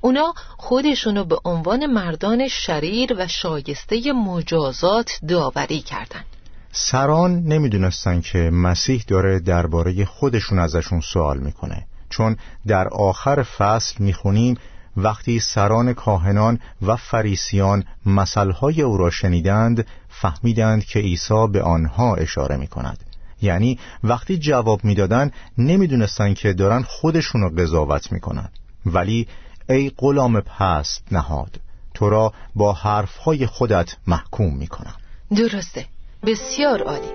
اونا 0.00 0.34
خودشونو 0.56 1.24
به 1.24 1.38
عنوان 1.44 1.86
مردان 1.86 2.48
شریر 2.48 3.14
و 3.18 3.28
شایسته 3.28 4.12
مجازات 4.12 5.10
داوری 5.28 5.80
کردند. 5.80 6.24
سران 6.72 7.42
نمی‌دونستن 7.42 8.20
که 8.20 8.38
مسیح 8.38 9.04
داره 9.08 9.40
درباره 9.40 10.04
خودشون 10.04 10.58
ازشون 10.58 11.00
سوال 11.00 11.38
می‌کنه. 11.38 11.86
چون 12.10 12.36
در 12.66 12.88
آخر 12.88 13.42
فصل 13.42 13.94
می‌خونیم 13.98 14.58
وقتی 14.96 15.40
سران 15.40 15.92
کاهنان 15.92 16.60
و 16.82 16.96
فریسیان 16.96 17.84
مسئله 18.06 18.80
او 18.80 18.96
را 18.96 19.10
شنیدند 19.10 19.86
فهمیدند 20.08 20.84
که 20.84 20.98
عیسی 20.98 21.46
به 21.52 21.62
آنها 21.62 22.14
اشاره 22.14 22.56
می 22.56 22.66
کند 22.66 23.04
یعنی 23.42 23.78
وقتی 24.04 24.38
جواب 24.38 24.84
می‌دادند 24.84 25.32
نمی‌دونستند 25.58 26.34
که 26.34 26.52
دارن 26.52 26.82
خودشون 26.82 27.40
رو 27.40 27.50
قضاوت 27.50 28.12
می‌کنن. 28.12 28.48
ولی 28.86 29.28
ای 29.68 29.92
غلام 29.98 30.40
پست 30.40 31.02
نهاد 31.12 31.60
تو 31.94 32.10
را 32.10 32.32
با 32.54 32.72
حرفهای 32.72 33.46
خودت 33.46 33.96
محکوم 34.06 34.54
می‌کنم. 34.56 34.94
درسته 35.36 35.84
بسیار 36.26 36.82
عالی. 36.82 37.12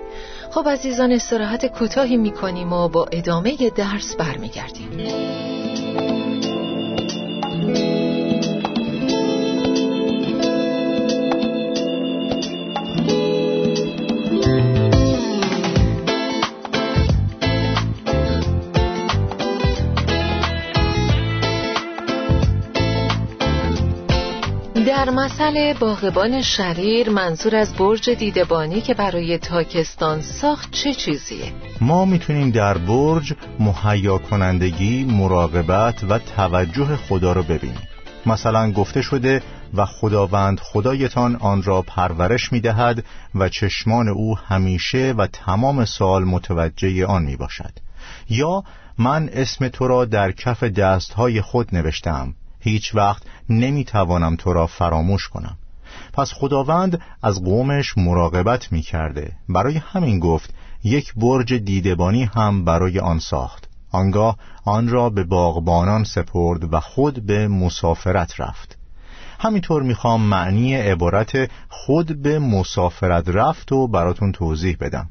خب 0.50 0.68
عزیزان 0.68 1.12
استراحت 1.12 1.66
کوتاهی 1.66 2.16
می‌کنیم 2.16 2.72
و 2.72 2.88
با 2.88 3.08
ادامه 3.12 3.56
درس 3.76 4.16
برمیگردیم. 4.16 4.90
مسئله 25.14 25.74
باغبان 25.74 26.42
شریر 26.42 27.10
منظور 27.10 27.56
از 27.56 27.74
برج 27.74 28.10
دیدبانی 28.10 28.80
که 28.80 28.94
برای 28.94 29.38
تاکستان 29.38 30.20
ساخت 30.20 30.70
چه 30.70 30.94
چیزیه؟ 30.94 31.52
ما 31.80 32.04
می‌تونیم 32.04 32.50
در 32.50 32.78
برج 32.78 33.34
مهیا 33.60 34.18
کنندگی، 34.18 35.04
مراقبت 35.04 36.04
و 36.08 36.18
توجه 36.18 36.96
خدا 36.96 37.32
رو 37.32 37.42
ببینیم. 37.42 37.88
مثلا 38.26 38.72
گفته 38.72 39.02
شده 39.02 39.42
و 39.74 39.86
خداوند 39.86 40.60
خدایتان 40.60 41.36
آن 41.36 41.62
را 41.62 41.82
پرورش 41.82 42.52
می‌دهد 42.52 43.04
و 43.34 43.48
چشمان 43.48 44.08
او 44.08 44.38
همیشه 44.38 45.14
و 45.18 45.26
تمام 45.26 45.84
سال 45.84 46.24
متوجه 46.24 47.06
آن 47.06 47.22
می 47.22 47.36
باشد 47.36 47.72
یا 48.28 48.64
من 48.98 49.30
اسم 49.32 49.68
تو 49.68 49.88
را 49.88 50.04
در 50.04 50.32
کف 50.32 50.64
دستهای 50.64 51.40
خود 51.40 51.68
نوشتم 51.72 52.34
هیچ 52.64 52.94
وقت 52.94 53.22
نمی‌توانم 53.48 54.36
تو 54.36 54.52
را 54.52 54.66
فراموش 54.66 55.28
کنم. 55.28 55.56
پس 56.12 56.32
خداوند 56.32 57.00
از 57.22 57.44
قومش 57.44 57.98
مراقبت 57.98 58.72
می 58.72 58.82
کرده 58.82 59.32
برای 59.48 59.76
همین 59.76 60.18
گفت 60.18 60.54
یک 60.84 61.14
برج 61.14 61.54
دیدبانی 61.54 62.24
هم 62.24 62.64
برای 62.64 62.98
آن 62.98 63.18
ساخت. 63.18 63.68
آنگاه 63.92 64.36
آن 64.64 64.88
را 64.88 65.10
به 65.10 65.24
باغبانان 65.24 66.04
سپرد 66.04 66.74
و 66.74 66.80
خود 66.80 67.26
به 67.26 67.48
مسافرت 67.48 68.40
رفت. 68.40 68.78
همینطور 69.38 69.82
می‌خوام 69.82 70.20
معنی 70.20 70.74
عبارت 70.74 71.50
خود 71.68 72.22
به 72.22 72.38
مسافرت 72.38 73.28
رفت 73.28 73.72
و 73.72 73.88
براتون 73.88 74.32
توضیح 74.32 74.76
بدم. 74.80 75.08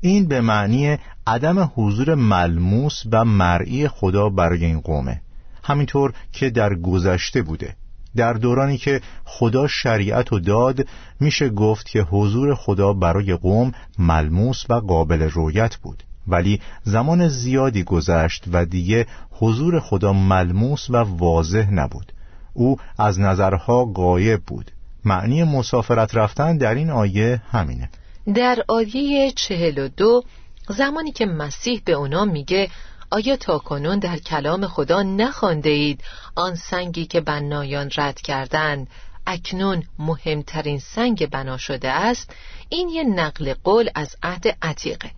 این 0.00 0.28
به 0.28 0.40
معنی 0.40 0.98
عدم 1.26 1.72
حضور 1.74 2.14
ملموس 2.14 3.02
و 3.12 3.24
مرئی 3.24 3.88
خدا 3.88 4.28
برای 4.28 4.64
این 4.64 4.80
قومه. 4.80 5.20
همینطور 5.66 6.12
که 6.32 6.50
در 6.50 6.74
گذشته 6.74 7.42
بوده. 7.42 7.76
در 8.16 8.32
دورانی 8.32 8.78
که 8.78 9.00
خدا 9.24 9.66
شریعت 9.66 10.32
و 10.32 10.38
داد 10.38 10.88
میشه 11.20 11.48
گفت 11.48 11.86
که 11.86 12.02
حضور 12.02 12.54
خدا 12.54 12.92
برای 12.92 13.34
قوم 13.34 13.72
ملموس 13.98 14.64
و 14.68 14.74
قابل 14.74 15.22
رویت 15.22 15.76
بود. 15.76 16.02
ولی 16.28 16.60
زمان 16.82 17.28
زیادی 17.28 17.84
گذشت 17.84 18.44
و 18.52 18.64
دیگه 18.64 19.06
حضور 19.30 19.80
خدا 19.80 20.12
ملموس 20.12 20.90
و 20.90 20.96
واضح 20.96 21.70
نبود. 21.70 22.12
او 22.52 22.76
از 22.98 23.20
نظرها 23.20 23.84
غایب 23.84 24.42
بود. 24.42 24.70
معنی 25.04 25.44
مسافرت 25.44 26.14
رفتن 26.14 26.56
در 26.56 26.74
این 26.74 26.90
آیه 26.90 27.42
همینه. 27.50 27.90
در 28.34 28.64
آیه 28.68 29.30
چهل 29.30 29.78
و 29.78 29.88
دو 29.88 30.22
زمانی 30.68 31.12
که 31.12 31.26
مسیح 31.26 31.82
به 31.84 31.92
اونا 31.92 32.24
میگه 32.24 32.68
آیا 33.10 33.36
تا 33.36 33.58
کنون 33.58 33.98
در 33.98 34.16
کلام 34.16 34.66
خدا 34.66 35.02
نخوانده 35.02 35.70
اید 35.70 36.00
آن 36.34 36.54
سنگی 36.54 37.06
که 37.06 37.20
بنایان 37.20 37.90
رد 37.96 38.20
کردند 38.20 38.86
اکنون 39.26 39.82
مهمترین 39.98 40.78
سنگ 40.78 41.30
بنا 41.30 41.56
شده 41.56 41.90
است؟ 41.90 42.30
این 42.68 42.88
یه 42.88 43.04
نقل 43.04 43.54
قول 43.64 43.90
از 43.94 44.16
عهد 44.22 44.44
عتیقه. 44.62 45.10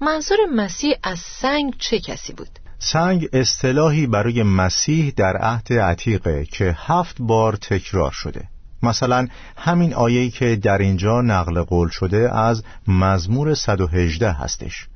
منظور 0.00 0.38
مسیح 0.54 0.94
از 1.02 1.18
سنگ 1.18 1.74
چه 1.78 2.00
کسی 2.00 2.32
بود؟ 2.32 2.48
سنگ 2.78 3.28
اصطلاحی 3.32 4.06
برای 4.06 4.42
مسیح 4.42 5.12
در 5.16 5.36
عهد 5.36 5.72
عتیقه 5.72 6.44
که 6.44 6.76
هفت 6.78 7.16
بار 7.20 7.56
تکرار 7.56 8.10
شده. 8.10 8.48
مثلا 8.82 9.28
همین 9.56 9.94
آیه‌ای 9.94 10.30
که 10.30 10.56
در 10.56 10.78
اینجا 10.78 11.20
نقل 11.20 11.62
قول 11.62 11.88
شده 11.88 12.36
از 12.36 12.62
مزمور 12.88 13.54
118 13.54 14.32
هستش. 14.32 14.86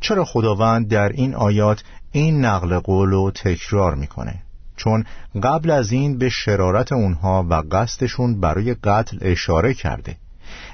چرا 0.00 0.24
خداوند 0.24 0.88
در 0.88 1.08
این 1.08 1.34
آیات 1.34 1.82
این 2.12 2.44
نقل 2.44 2.78
قول 2.78 3.10
رو 3.10 3.30
تکرار 3.30 3.94
می‌کنه؟ 3.94 4.42
چون 4.76 5.04
قبل 5.42 5.70
از 5.70 5.92
این 5.92 6.18
به 6.18 6.28
شرارت 6.28 6.92
اونها 6.92 7.46
و 7.50 7.62
قصدشون 7.72 8.40
برای 8.40 8.74
قتل 8.74 9.18
اشاره 9.20 9.74
کرده. 9.74 10.16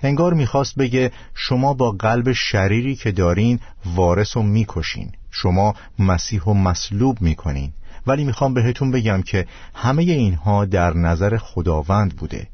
انگار 0.02 0.34
می‌خواست 0.34 0.74
بگه 0.74 1.12
شما 1.34 1.74
با 1.74 1.90
قلب 1.90 2.32
شریری 2.32 2.94
که 2.96 3.12
دارین 3.12 3.60
وارث 3.84 4.36
و 4.36 4.42
می‌کشین. 4.42 5.12
شما 5.30 5.74
مسیح 5.98 6.42
و 6.42 6.54
مصلوب 6.54 7.20
می‌کنین. 7.20 7.72
ولی 8.06 8.24
می‌خوام 8.24 8.54
بهتون 8.54 8.90
بگم 8.90 9.22
که 9.22 9.46
همه 9.74 10.02
اینها 10.02 10.64
در 10.64 10.94
نظر 10.94 11.36
خداوند 11.36 12.16
بوده. 12.16 12.46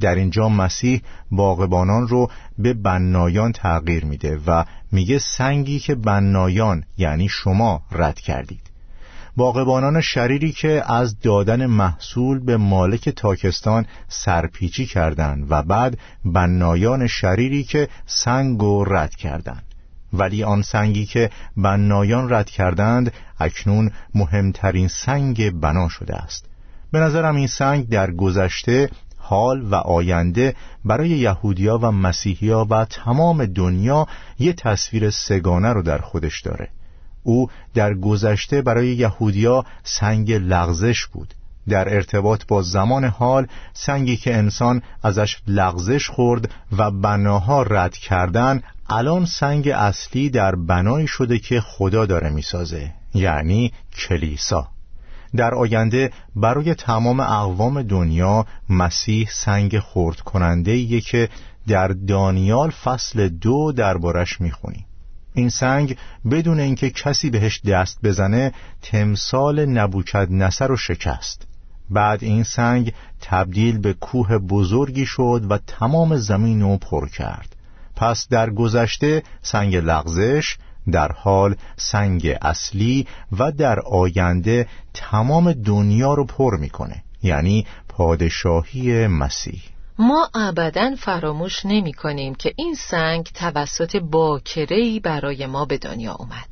در 0.00 0.14
اینجا 0.14 0.48
مسیح 0.48 1.02
باغبانان 1.30 2.08
رو 2.08 2.30
به 2.58 2.74
بنایان 2.74 3.52
تغییر 3.52 4.04
میده 4.04 4.40
و 4.46 4.64
میگه 4.92 5.18
سنگی 5.18 5.78
که 5.78 5.94
بنایان 5.94 6.84
یعنی 6.98 7.28
شما 7.28 7.82
رد 7.92 8.20
کردید. 8.20 8.68
باغبانان 9.36 10.00
شریری 10.00 10.52
که 10.52 10.92
از 10.92 11.20
دادن 11.20 11.66
محصول 11.66 12.38
به 12.38 12.56
مالک 12.56 13.08
تاکستان 13.08 13.86
سرپیچی 14.08 14.86
کردند 14.86 15.46
و 15.50 15.62
بعد 15.62 15.98
بنایان 16.24 17.06
شریری 17.06 17.64
که 17.64 17.88
سنگ 18.06 18.62
و 18.62 18.84
رد 18.84 19.14
کردند. 19.14 19.64
ولی 20.12 20.44
آن 20.44 20.62
سنگی 20.62 21.06
که 21.06 21.30
بنایان 21.56 22.32
رد 22.32 22.50
کردند 22.50 23.12
اکنون 23.40 23.90
مهمترین 24.14 24.88
سنگ 24.88 25.50
بنا 25.50 25.88
شده 25.88 26.16
است. 26.16 26.46
به 26.92 26.98
نظرم 26.98 27.36
این 27.36 27.46
سنگ 27.46 27.88
در 27.88 28.10
گذشته 28.10 28.90
حال 29.28 29.62
و 29.62 29.74
آینده 29.74 30.54
برای 30.84 31.08
یهودیا 31.08 31.78
و 31.82 31.92
مسیحیا 31.92 32.66
و 32.70 32.84
تمام 32.84 33.44
دنیا 33.44 34.06
یه 34.38 34.52
تصویر 34.52 35.10
سگانه 35.10 35.72
رو 35.72 35.82
در 35.82 35.98
خودش 35.98 36.40
داره. 36.40 36.68
او 37.22 37.50
در 37.74 37.94
گذشته 37.94 38.62
برای 38.62 38.88
یهودیا 38.88 39.64
سنگ 39.84 40.32
لغزش 40.32 41.06
بود. 41.06 41.34
در 41.68 41.94
ارتباط 41.94 42.42
با 42.48 42.62
زمان 42.62 43.04
حال 43.04 43.46
سنگی 43.74 44.16
که 44.16 44.36
انسان 44.36 44.82
ازش 45.02 45.36
لغزش 45.46 46.08
خورد 46.08 46.50
و 46.78 46.90
بناها 46.90 47.62
رد 47.62 47.96
کردن 47.96 48.62
الان 48.88 49.24
سنگ 49.24 49.68
اصلی 49.68 50.30
در 50.30 50.54
بنایی 50.54 51.06
شده 51.06 51.38
که 51.38 51.60
خدا 51.60 52.06
داره 52.06 52.30
می‌سازه 52.30 52.92
یعنی 53.14 53.72
کلیسا. 53.96 54.68
در 55.36 55.54
آینده 55.54 56.10
برای 56.36 56.74
تمام 56.74 57.20
اقوام 57.20 57.82
دنیا 57.82 58.46
مسیح 58.70 59.28
سنگ 59.32 59.78
خورد 59.78 60.20
کننده 60.20 61.00
که 61.00 61.28
در 61.68 61.88
دانیال 61.88 62.70
فصل 62.70 63.28
دو 63.28 63.72
دربارش 63.72 64.40
می‌خونیم. 64.40 64.84
این 65.34 65.48
سنگ 65.48 65.96
بدون 66.30 66.60
اینکه 66.60 66.90
کسی 66.90 67.30
بهش 67.30 67.60
دست 67.60 67.98
بزنه 68.02 68.52
تمثال 68.82 69.66
نبوکد 69.66 70.28
نصر 70.30 70.66
رو 70.66 70.76
شکست. 70.76 71.46
بعد 71.90 72.24
این 72.24 72.42
سنگ 72.42 72.92
تبدیل 73.20 73.78
به 73.78 73.92
کوه 73.92 74.38
بزرگی 74.38 75.06
شد 75.06 75.46
و 75.50 75.58
تمام 75.58 76.16
زمین 76.16 76.62
رو 76.62 76.76
پر 76.76 77.08
کرد. 77.08 77.56
پس 77.96 78.28
در 78.30 78.50
گذشته 78.50 79.22
سنگ 79.42 79.76
لغزش 79.76 80.56
در 80.90 81.12
حال 81.12 81.56
سنگ 81.76 82.36
اصلی 82.42 83.06
و 83.38 83.52
در 83.52 83.80
آینده 83.80 84.68
تمام 84.94 85.52
دنیا 85.52 86.14
رو 86.14 86.24
پر 86.24 86.56
می‌کنه 86.56 87.02
یعنی 87.22 87.66
پادشاهی 87.88 89.06
مسیح. 89.06 89.60
ما 89.98 90.30
ابدا 90.34 90.94
فراموش 90.98 91.66
نمی 91.66 91.92
کنیم 91.92 92.34
که 92.34 92.54
این 92.56 92.74
سنگ 92.74 93.24
توسط 93.34 93.96
باکرهی 93.96 95.00
برای 95.00 95.46
ما 95.46 95.64
به 95.64 95.78
دنیا 95.78 96.12
اومد 96.12 96.48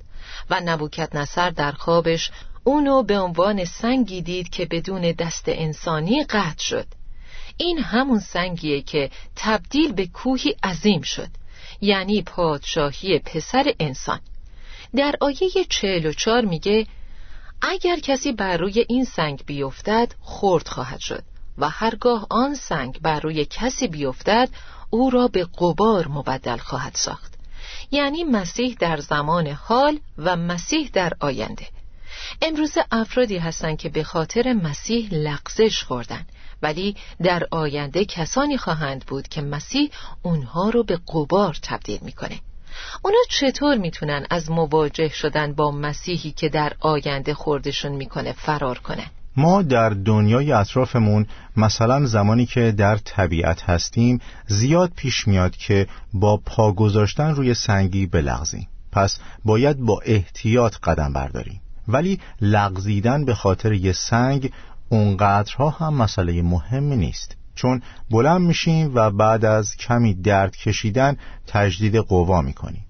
و 0.50 0.60
نبوکت 0.64 1.16
نصر 1.16 1.50
در 1.50 1.72
خوابش 1.72 2.30
اونو 2.64 3.02
به 3.02 3.18
عنوان 3.18 3.64
سنگی 3.64 4.22
دید 4.22 4.48
که 4.48 4.66
بدون 4.70 5.12
دست 5.12 5.44
انسانی 5.46 6.24
قطع 6.24 6.62
شد. 6.62 6.86
این 7.56 7.78
همون 7.78 8.18
سنگیه 8.18 8.82
که 8.82 9.10
تبدیل 9.36 9.92
به 9.92 10.06
کوهی 10.06 10.56
عظیم 10.62 11.02
شد. 11.02 11.28
یعنی 11.80 12.22
پادشاهی 12.22 13.18
پسر 13.18 13.74
انسان. 13.80 14.20
در 14.96 15.14
آیه 15.20 15.64
چهل 15.68 16.06
و 16.06 16.12
چار 16.12 16.44
میگه 16.44 16.86
اگر 17.62 17.98
کسی 17.98 18.32
بر 18.32 18.56
روی 18.56 18.84
این 18.88 19.04
سنگ 19.04 19.42
بیفتد 19.46 20.14
خورد 20.20 20.68
خواهد 20.68 21.00
شد 21.00 21.22
و 21.58 21.68
هرگاه 21.68 22.26
آن 22.30 22.54
سنگ 22.54 23.00
بر 23.00 23.20
روی 23.20 23.44
کسی 23.44 23.88
بیفتد 23.88 24.48
او 24.90 25.10
را 25.10 25.28
به 25.28 25.46
قبار 25.58 26.08
مبدل 26.08 26.56
خواهد 26.56 26.94
ساخت. 26.94 27.34
یعنی 27.90 28.24
مسیح 28.24 28.76
در 28.80 28.96
زمان 28.96 29.46
حال 29.46 29.98
و 30.18 30.36
مسیح 30.36 30.90
در 30.92 31.12
آینده. 31.20 31.66
امروز 32.42 32.78
افرادی 32.90 33.38
هستند 33.38 33.78
که 33.78 33.88
به 33.88 34.04
خاطر 34.04 34.52
مسیح 34.52 35.08
لغزش 35.12 35.82
خوردن. 35.82 36.26
ولی 36.62 36.96
در 37.22 37.42
آینده 37.50 38.04
کسانی 38.04 38.56
خواهند 38.56 39.04
بود 39.06 39.28
که 39.28 39.42
مسیح 39.42 39.90
اونها 40.22 40.70
رو 40.70 40.84
به 40.84 40.98
قبار 41.08 41.56
تبدیل 41.62 41.98
می‌کنه. 42.02 42.40
اونا 43.02 43.18
چطور 43.30 43.76
می‌تونن 43.76 44.26
از 44.30 44.50
مواجه 44.50 45.08
شدن 45.08 45.52
با 45.52 45.70
مسیحی 45.70 46.30
که 46.30 46.48
در 46.48 46.72
آینده 46.80 47.34
خوردشون 47.34 47.92
می‌کنه 47.92 48.32
فرار 48.32 48.78
کنن؟ 48.78 49.06
ما 49.36 49.62
در 49.62 49.90
دنیای 49.90 50.52
اطرافمون 50.52 51.26
مثلا 51.56 52.06
زمانی 52.06 52.46
که 52.46 52.72
در 52.72 52.96
طبیعت 52.96 53.62
هستیم 53.62 54.20
زیاد 54.46 54.92
پیش 54.96 55.28
میاد 55.28 55.56
که 55.56 55.86
با 56.12 56.36
پا 56.36 56.72
گذاشتن 56.72 57.30
روی 57.30 57.54
سنگی 57.54 58.06
بلغزیم. 58.06 58.68
پس 58.92 59.18
باید 59.44 59.78
با 59.78 60.00
احتیاط 60.04 60.76
قدم 60.82 61.12
برداریم. 61.12 61.60
ولی 61.88 62.20
لغزیدن 62.40 63.24
به 63.24 63.34
خاطر 63.34 63.72
یه 63.72 63.92
سنگ 63.92 64.52
اونقدرها 64.88 65.70
هم 65.70 65.94
مسئله 65.94 66.42
مهمی 66.42 66.96
نیست. 66.96 67.36
چون 67.54 67.82
بلند 68.10 68.40
میشیم 68.40 68.90
و 68.94 69.10
بعد 69.10 69.44
از 69.44 69.76
کمی 69.76 70.14
درد 70.14 70.56
کشیدن 70.56 71.16
تجدید 71.46 71.96
قوا 71.96 72.42
می‌کنیم. 72.42 72.84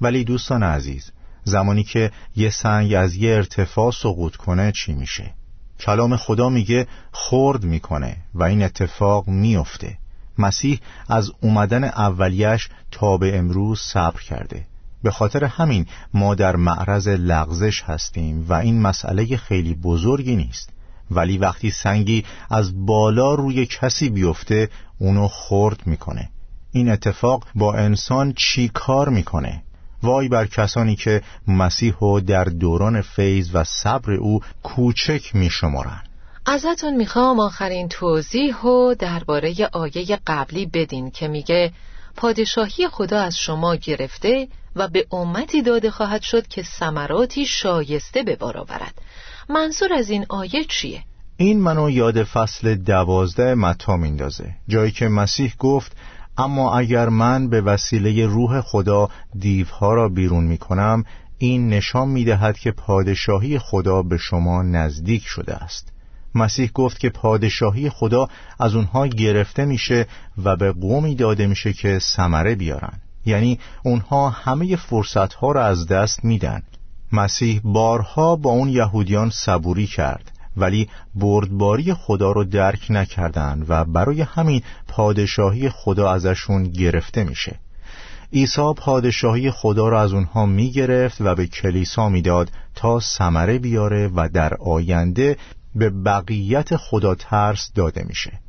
ولی 0.00 0.24
دوستان 0.24 0.62
عزیز 0.62 1.12
زمانی 1.44 1.84
که 1.84 2.10
یه 2.36 2.50
سنگ 2.50 2.94
از 2.94 3.14
یه 3.14 3.34
ارتفاع 3.34 3.90
سقوط 3.90 4.36
کنه 4.36 4.72
چی 4.72 4.92
میشه؟ 4.92 5.34
کلام 5.80 6.16
خدا 6.16 6.48
میگه 6.48 6.86
خورد 7.12 7.64
می‌کنه 7.64 8.16
و 8.34 8.42
این 8.42 8.62
اتفاق 8.62 9.28
میفته 9.28 9.98
مسیح 10.38 10.80
از 11.08 11.30
اومدن 11.40 11.84
اولیش 11.84 12.68
تا 12.90 13.16
به 13.16 13.38
امروز 13.38 13.80
صبر 13.80 14.20
کرده. 14.20 14.66
به 15.02 15.10
خاطر 15.10 15.44
همین 15.44 15.86
ما 16.14 16.34
در 16.34 16.56
معرض 16.56 17.08
لغزش 17.08 17.82
هستیم 17.82 18.46
و 18.48 18.52
این 18.52 18.82
مسئله 18.82 19.36
خیلی 19.36 19.74
بزرگی 19.74 20.36
نیست. 20.36 20.70
ولی 21.10 21.38
وقتی 21.38 21.70
سنگی 21.70 22.24
از 22.50 22.86
بالا 22.86 23.34
روی 23.34 23.66
کسی 23.66 24.10
بیفته 24.10 24.68
اونو 24.98 25.28
خورد 25.28 25.86
می‌کنه. 25.86 26.28
این 26.72 26.88
اتفاق 26.88 27.46
با 27.54 27.74
انسان 27.74 28.32
چی 28.36 28.68
کار 28.68 29.08
می‌کنه؟ 29.08 29.62
وای 30.02 30.28
بر 30.28 30.46
کسانی 30.46 30.96
که 30.96 31.22
مسیح 31.48 31.94
و 31.94 32.20
در 32.20 32.44
دوران 32.44 33.02
فیض 33.02 33.50
و 33.54 33.64
صبر 33.64 34.12
او 34.12 34.40
کوچک 34.62 35.36
میشمارن. 35.36 36.02
ازتون 36.46 36.96
می‌خوام 36.96 37.40
آخرین 37.40 37.88
توضیح 37.88 38.56
و 38.56 38.94
درباره 38.94 39.68
آیه 39.72 40.18
قبلی 40.26 40.66
بدین 40.66 41.10
که 41.10 41.28
میگه 41.28 41.72
پادشاهی 42.16 42.88
خدا 42.88 43.20
از 43.20 43.36
شما 43.36 43.74
گرفته 43.74 44.48
و 44.76 44.88
به 44.88 45.06
امتی 45.12 45.62
داده 45.62 45.90
خواهد 45.90 46.22
شد 46.22 46.46
که 46.46 46.62
ثمراتی 46.62 47.46
شایسته 47.46 48.22
به 48.22 48.36
بار 48.36 48.58
آورد. 48.58 48.94
منظور 49.48 49.92
از 49.92 50.10
این 50.10 50.26
آیه 50.28 50.64
چیه؟ 50.68 51.04
این 51.36 51.60
منو 51.60 51.90
یاد 51.90 52.22
فصل 52.22 52.74
دوازده 52.74 53.54
متا 53.54 53.96
میندازه. 53.96 54.54
جایی 54.68 54.90
که 54.90 55.08
مسیح 55.08 55.54
گفت 55.58 55.96
اما 56.38 56.78
اگر 56.78 57.08
من 57.08 57.48
به 57.48 57.60
وسیله 57.60 58.26
روح 58.26 58.60
خدا 58.60 59.08
دیوها 59.38 59.94
را 59.94 60.08
بیرون 60.08 60.44
می 60.44 60.58
کنم 60.58 61.04
این 61.38 61.68
نشان 61.68 62.08
می 62.08 62.24
دهد 62.24 62.58
که 62.58 62.70
پادشاهی 62.70 63.58
خدا 63.58 64.02
به 64.02 64.16
شما 64.16 64.62
نزدیک 64.62 65.22
شده 65.26 65.54
است. 65.54 65.92
مسیح 66.34 66.70
گفت 66.74 66.98
که 66.98 67.10
پادشاهی 67.10 67.90
خدا 67.90 68.28
از 68.58 68.74
اونها 68.74 69.06
گرفته 69.06 69.64
میشه 69.64 70.06
و 70.44 70.56
به 70.56 70.72
قومی 70.72 71.14
داده 71.14 71.46
میشه 71.46 71.72
که 71.72 71.98
ثمره 71.98 72.54
بیارن. 72.54 73.00
یعنی 73.26 73.58
اونها 73.84 74.30
همه 74.30 74.76
فرصت 74.76 75.34
ها 75.34 75.52
را 75.52 75.64
از 75.64 75.86
دست 75.86 76.24
میدن. 76.24 76.62
مسیح 77.12 77.60
بارها 77.64 78.36
با 78.36 78.50
اون 78.50 78.68
یهودیان 78.68 79.30
صبوری 79.30 79.86
کرد 79.86 80.32
ولی 80.56 80.88
بردباری 81.14 81.94
خدا 81.94 82.32
رو 82.32 82.44
درک 82.44 82.86
نکردند 82.90 83.66
و 83.68 83.84
برای 83.84 84.22
همین 84.22 84.62
پادشاهی 84.88 85.68
خدا 85.68 86.10
ازشون 86.10 86.62
گرفته 86.62 87.24
میشه. 87.24 87.58
عیسی 88.32 88.72
پادشاهی 88.76 89.50
خدا 89.50 89.88
را 89.88 90.02
از 90.02 90.12
اونها 90.12 90.46
می‌گرفت 90.46 91.20
و 91.20 91.34
به 91.34 91.46
کلیسا 91.46 92.08
می‌داد 92.08 92.50
تا 92.74 93.00
ثمره 93.00 93.58
بیاره 93.58 94.10
و 94.14 94.28
در 94.32 94.54
آینده 94.54 95.36
به 95.74 95.90
بقیت 95.90 96.76
خدا 96.76 97.14
ترس 97.14 97.72
داده 97.74 98.04
میشه. 98.08 98.41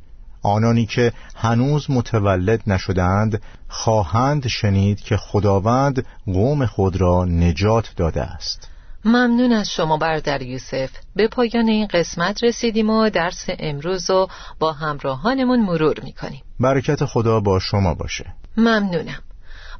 آنانی 0.44 0.86
که 0.86 1.12
هنوز 1.36 1.90
متولد 1.90 2.62
نشدند 2.66 3.42
خواهند 3.68 4.46
شنید 4.46 5.00
که 5.00 5.16
خداوند 5.16 6.06
قوم 6.26 6.66
خود 6.66 7.00
را 7.00 7.24
نجات 7.24 7.92
داده 7.96 8.22
است. 8.22 8.68
ممنون 9.04 9.52
از 9.52 9.70
شما 9.70 9.96
بردر 9.96 10.42
یوسف. 10.42 10.90
به 11.16 11.28
پایان 11.28 11.68
این 11.68 11.86
قسمت 11.86 12.44
رسیدیم 12.44 12.90
و 12.90 13.10
درس 13.10 13.46
امروز 13.58 14.10
رو 14.10 14.28
با 14.58 14.72
همراهانمون 14.72 15.60
مرور 15.60 16.00
می‌کنیم. 16.02 16.42
برکت 16.60 17.04
خدا 17.04 17.40
با 17.40 17.58
شما 17.58 17.94
باشه. 17.94 18.24
ممنونم. 18.56 19.20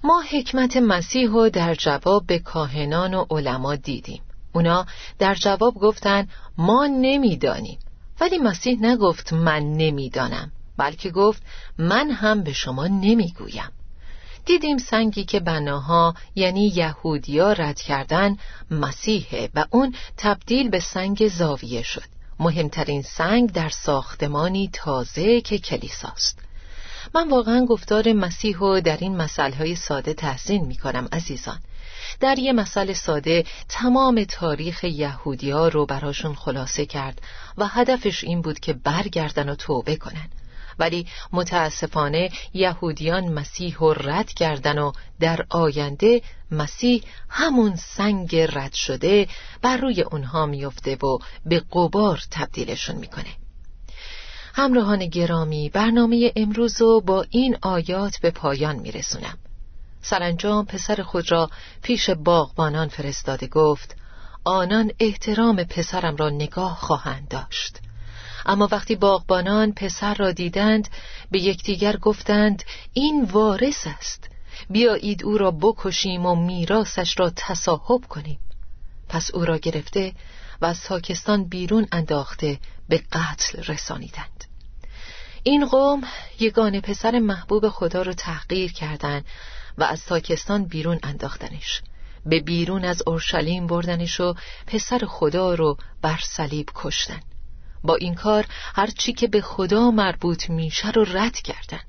ما 0.04 0.22
حکمت 0.30 0.76
مسیح 0.76 1.30
رو 1.30 1.48
در 1.48 1.74
جواب 1.74 2.26
به 2.26 2.38
کاهنان 2.38 3.14
و 3.14 3.24
علما 3.30 3.76
دیدیم. 3.76 4.20
اونا 4.52 4.86
در 5.18 5.34
جواب 5.34 5.74
گفتن 5.74 6.28
ما 6.58 6.86
نمی‌دانیم. 6.86 7.78
ولی 8.20 8.38
مسیح 8.38 8.78
نگفت 8.80 9.32
من 9.32 9.62
نمی‌دانم 9.72 10.52
بلکه 10.76 11.10
گفت 11.10 11.42
من 11.78 12.10
هم 12.10 12.42
به 12.42 12.52
شما 12.52 12.86
نمی‌گویم. 12.86 13.72
دیدیم 14.46 14.78
سنگی 14.78 15.24
که 15.24 15.40
بناها 15.40 16.14
یعنی 16.34 16.72
یهودیا 16.74 17.52
رد 17.52 17.80
کردن 17.80 18.36
مسیحه 18.70 19.50
و 19.54 19.64
اون 19.70 19.94
تبدیل 20.16 20.70
به 20.70 20.80
سنگ 20.80 21.28
زاویه 21.28 21.82
شد. 21.82 22.14
مهمترین 22.38 23.02
سنگ 23.02 23.52
در 23.52 23.68
ساختمانی 23.68 24.70
تازه 24.72 25.40
که 25.40 25.58
کلیساست. 25.58 26.38
من 27.14 27.28
واقعا 27.28 27.66
گفتار 27.66 28.12
مسیح 28.12 28.58
و 28.58 28.80
در 28.80 28.96
این 28.96 29.16
مسئله 29.16 29.74
ساده 29.74 30.14
تحسین 30.14 30.66
می 30.66 30.76
کنم 30.76 31.08
عزیزان. 31.12 31.58
در 32.20 32.38
یه 32.38 32.52
مسئله 32.52 32.94
ساده 32.94 33.44
تمام 33.68 34.24
تاریخ 34.24 34.84
یهودیا 34.84 35.68
رو 35.68 35.86
براشون 35.86 36.34
خلاصه 36.34 36.86
کرد 36.86 37.22
و 37.58 37.66
هدفش 37.66 38.24
این 38.24 38.42
بود 38.42 38.60
که 38.60 38.72
برگردن 38.72 39.48
و 39.48 39.54
توبه 39.54 39.96
کنن. 39.96 40.28
ولی 40.78 41.06
متاسفانه 41.32 42.30
یهودیان 42.54 43.24
مسیح 43.28 43.76
رو 43.78 43.92
رد 43.92 44.32
کردن 44.32 44.78
و 44.78 44.92
در 45.20 45.46
آینده 45.50 46.22
مسیح 46.50 47.02
همون 47.28 47.76
سنگ 47.76 48.36
رد 48.36 48.72
شده 48.72 49.28
بر 49.62 49.76
روی 49.76 50.02
اونها 50.02 50.46
میفته 50.46 50.96
و 50.96 51.18
به 51.46 51.62
قبار 51.72 52.22
تبدیلشون 52.30 52.96
می‌کنه. 52.96 53.30
همراهان 54.54 55.06
گرامی 55.06 55.68
برنامه 55.68 56.32
امروز 56.36 56.80
رو 56.80 57.00
با 57.00 57.26
این 57.30 57.56
آیات 57.62 58.18
به 58.20 58.30
پایان 58.30 58.76
میرسونم. 58.76 59.38
سرانجام 60.04 60.66
پسر 60.66 61.02
خود 61.02 61.32
را 61.32 61.50
پیش 61.82 62.10
باغبانان 62.10 62.88
فرستاده 62.88 63.46
گفت 63.46 63.96
آنان 64.44 64.90
احترام 65.00 65.64
پسرم 65.64 66.16
را 66.16 66.30
نگاه 66.30 66.76
خواهند 66.76 67.28
داشت. 67.28 67.78
اما 68.46 68.68
وقتی 68.72 68.96
باغبانان 68.96 69.72
پسر 69.72 70.14
را 70.14 70.32
دیدند 70.32 70.88
به 71.30 71.40
یکدیگر 71.40 71.96
گفتند 71.96 72.62
این 72.92 73.24
وارث 73.24 73.86
است. 73.86 74.30
بیایید 74.70 75.24
او 75.24 75.38
را 75.38 75.50
بکشیم 75.50 76.26
و 76.26 76.34
میراسش 76.34 77.20
را 77.20 77.32
تصاحب 77.36 78.04
کنیم. 78.08 78.38
پس 79.08 79.30
او 79.34 79.44
را 79.44 79.58
گرفته 79.58 80.12
و 80.60 80.66
از 80.66 80.76
ساکستان 80.76 81.44
بیرون 81.44 81.86
انداخته 81.92 82.58
به 82.88 83.02
قتل 83.12 83.62
رسانیدند. 83.62 84.44
این 85.42 85.66
قوم 85.66 86.02
یگانه 86.40 86.80
پسر 86.80 87.18
محبوب 87.18 87.68
خدا 87.68 88.02
رو 88.02 88.12
تحقیر 88.12 88.72
کردند 88.72 89.24
و 89.78 89.84
از 89.84 90.04
تاکستان 90.04 90.64
بیرون 90.64 90.98
انداختنش. 91.02 91.82
به 92.26 92.40
بیرون 92.40 92.84
از 92.84 93.02
اورشلیم 93.06 93.66
بردنش 93.66 94.20
و 94.20 94.34
پسر 94.66 95.02
خدا 95.08 95.54
رو 95.54 95.76
بر 96.02 96.20
صلیب 96.22 96.70
کشتن. 96.74 97.20
با 97.84 97.94
این 97.94 98.14
کار 98.14 98.46
هرچی 98.74 99.12
که 99.12 99.28
به 99.28 99.40
خدا 99.40 99.90
مربوط 99.90 100.50
میشه 100.50 100.90
رو 100.90 101.04
رد 101.04 101.36
کردن. 101.36 101.80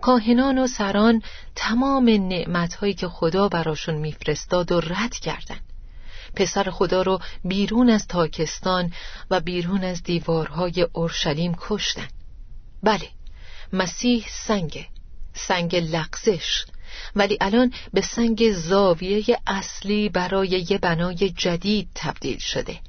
کاهنان 0.00 0.58
و 0.58 0.66
سران 0.66 1.22
تمام 1.54 2.08
نعمتهایی 2.08 2.94
که 2.94 3.08
خدا 3.08 3.48
براشون 3.48 3.94
میفرستاد 3.94 4.72
و 4.72 4.80
رد 4.80 5.14
کردن. 5.14 5.60
پسر 6.36 6.70
خدا 6.70 7.02
رو 7.02 7.18
بیرون 7.44 7.90
از 7.90 8.06
تاکستان 8.06 8.92
و 9.30 9.40
بیرون 9.40 9.84
از 9.84 10.02
دیوارهای 10.02 10.86
اورشلیم 10.92 11.56
کشتن. 11.58 12.08
بله 12.82 13.08
مسیح 13.72 14.26
سنگه 14.28 14.86
سنگ 15.34 15.76
لغزش. 15.76 16.64
ولی 17.16 17.38
الان 17.40 17.72
به 17.92 18.00
سنگ 18.00 18.52
زاویه 18.52 19.24
اصلی 19.46 20.08
برای 20.08 20.66
یه 20.70 20.78
بنای 20.78 21.30
جدید 21.30 21.88
تبدیل 21.94 22.38
شده. 22.38 22.80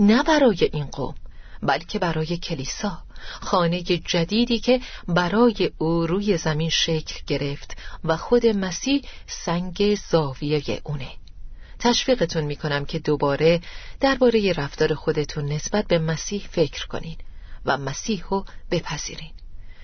نه 0.00 0.22
برای 0.22 0.70
این 0.72 0.84
قوم 0.84 1.14
بلکه 1.62 1.98
برای 1.98 2.36
کلیسا 2.36 2.98
خانه 3.40 3.82
جدیدی 3.82 4.58
که 4.58 4.80
برای 5.08 5.70
او 5.78 6.06
روی 6.06 6.36
زمین 6.36 6.70
شکل 6.70 7.20
گرفت 7.26 7.76
و 8.04 8.16
خود 8.16 8.46
مسیح 8.46 9.02
سنگ 9.26 9.98
زاویه 10.10 10.80
اونه. 10.84 11.08
تشویقتون 11.78 12.44
می‌کنم 12.44 12.84
که 12.84 12.98
دوباره 12.98 13.60
درباره 14.00 14.52
رفتار 14.52 14.94
خودتون 14.94 15.52
نسبت 15.52 15.86
به 15.86 15.98
مسیح 15.98 16.46
فکر 16.50 16.86
کنین 16.86 17.16
و 17.66 17.78
مسیح 17.78 18.24
رو 18.30 18.44
بپذیرین. 18.70 19.30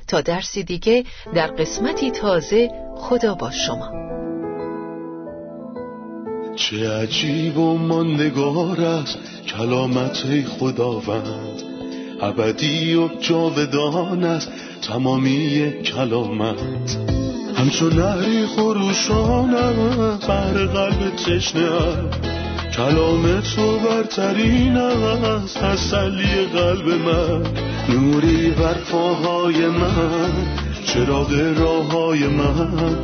تا 0.09 0.21
درسی 0.21 0.63
دیگه 0.63 1.05
در 1.35 1.47
قسمتی 1.47 2.11
تازه 2.11 2.71
خدا 2.97 3.35
با 3.35 3.51
شما. 3.51 4.03
چه 6.57 6.91
عجیب 6.91 7.59
و 7.59 7.79
ماندگار 7.79 8.81
است 8.81 9.19
کلامت 9.47 10.45
خداوند. 10.59 11.63
ابدی 12.23 12.95
و 12.95 13.09
جاودان 13.21 14.25
است 14.25 14.51
تمامی 14.83 15.73
کلامت. 15.83 16.99
همچون 17.57 17.93
نهری 17.93 18.47
خروشانم 18.47 20.19
بر 20.29 20.67
قلب 20.67 21.17
تشنه 21.17 21.71
کلام 22.77 23.41
تو 23.41 23.79
برترین 23.79 24.77
است 24.77 25.59
تسلی 25.59 26.47
قلب 26.55 26.89
من. 26.89 27.43
نوری 27.89 28.51
بر 28.51 28.75
پاهای 28.93 29.67
من 29.67 30.33
چراغ 30.87 31.33
راه 31.57 31.93
های 31.93 32.27
من. 32.27 32.97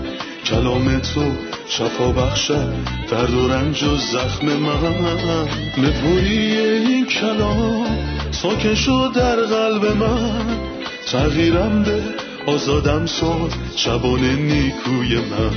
کلام 0.44 0.98
تو 0.98 1.22
شفا 1.68 2.12
بخشد 2.12 2.74
درد 3.10 3.34
و 3.34 3.48
رنج 3.48 3.82
و 3.82 3.96
زخم 3.96 4.46
من. 4.46 5.48
نپوری 5.78 6.56
این 6.58 7.06
کلام 7.06 7.86
ساکن 8.30 8.74
شد 8.74 9.10
در 9.14 9.36
قلب 9.36 9.96
من. 9.96 10.58
تغییرم 11.06 11.82
به 11.82 12.02
آزادم 12.46 13.06
ساد 13.06 13.54
شبان 13.76 14.24
نیکوی 14.24 15.16
من. 15.16 15.50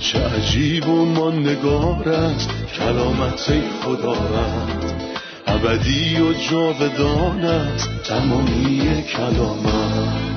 چه 0.00 0.18
عجیب 0.18 0.88
و 0.88 1.04
ماندگار 1.04 2.08
است 2.08 2.50
کلامت 2.78 3.52
خداوند 3.84 5.11
ابدی 5.46 6.20
و 6.20 6.32
جاودان 6.32 7.44
است 7.44 7.90
تمامی 8.04 9.02
کلامت. 9.02 10.31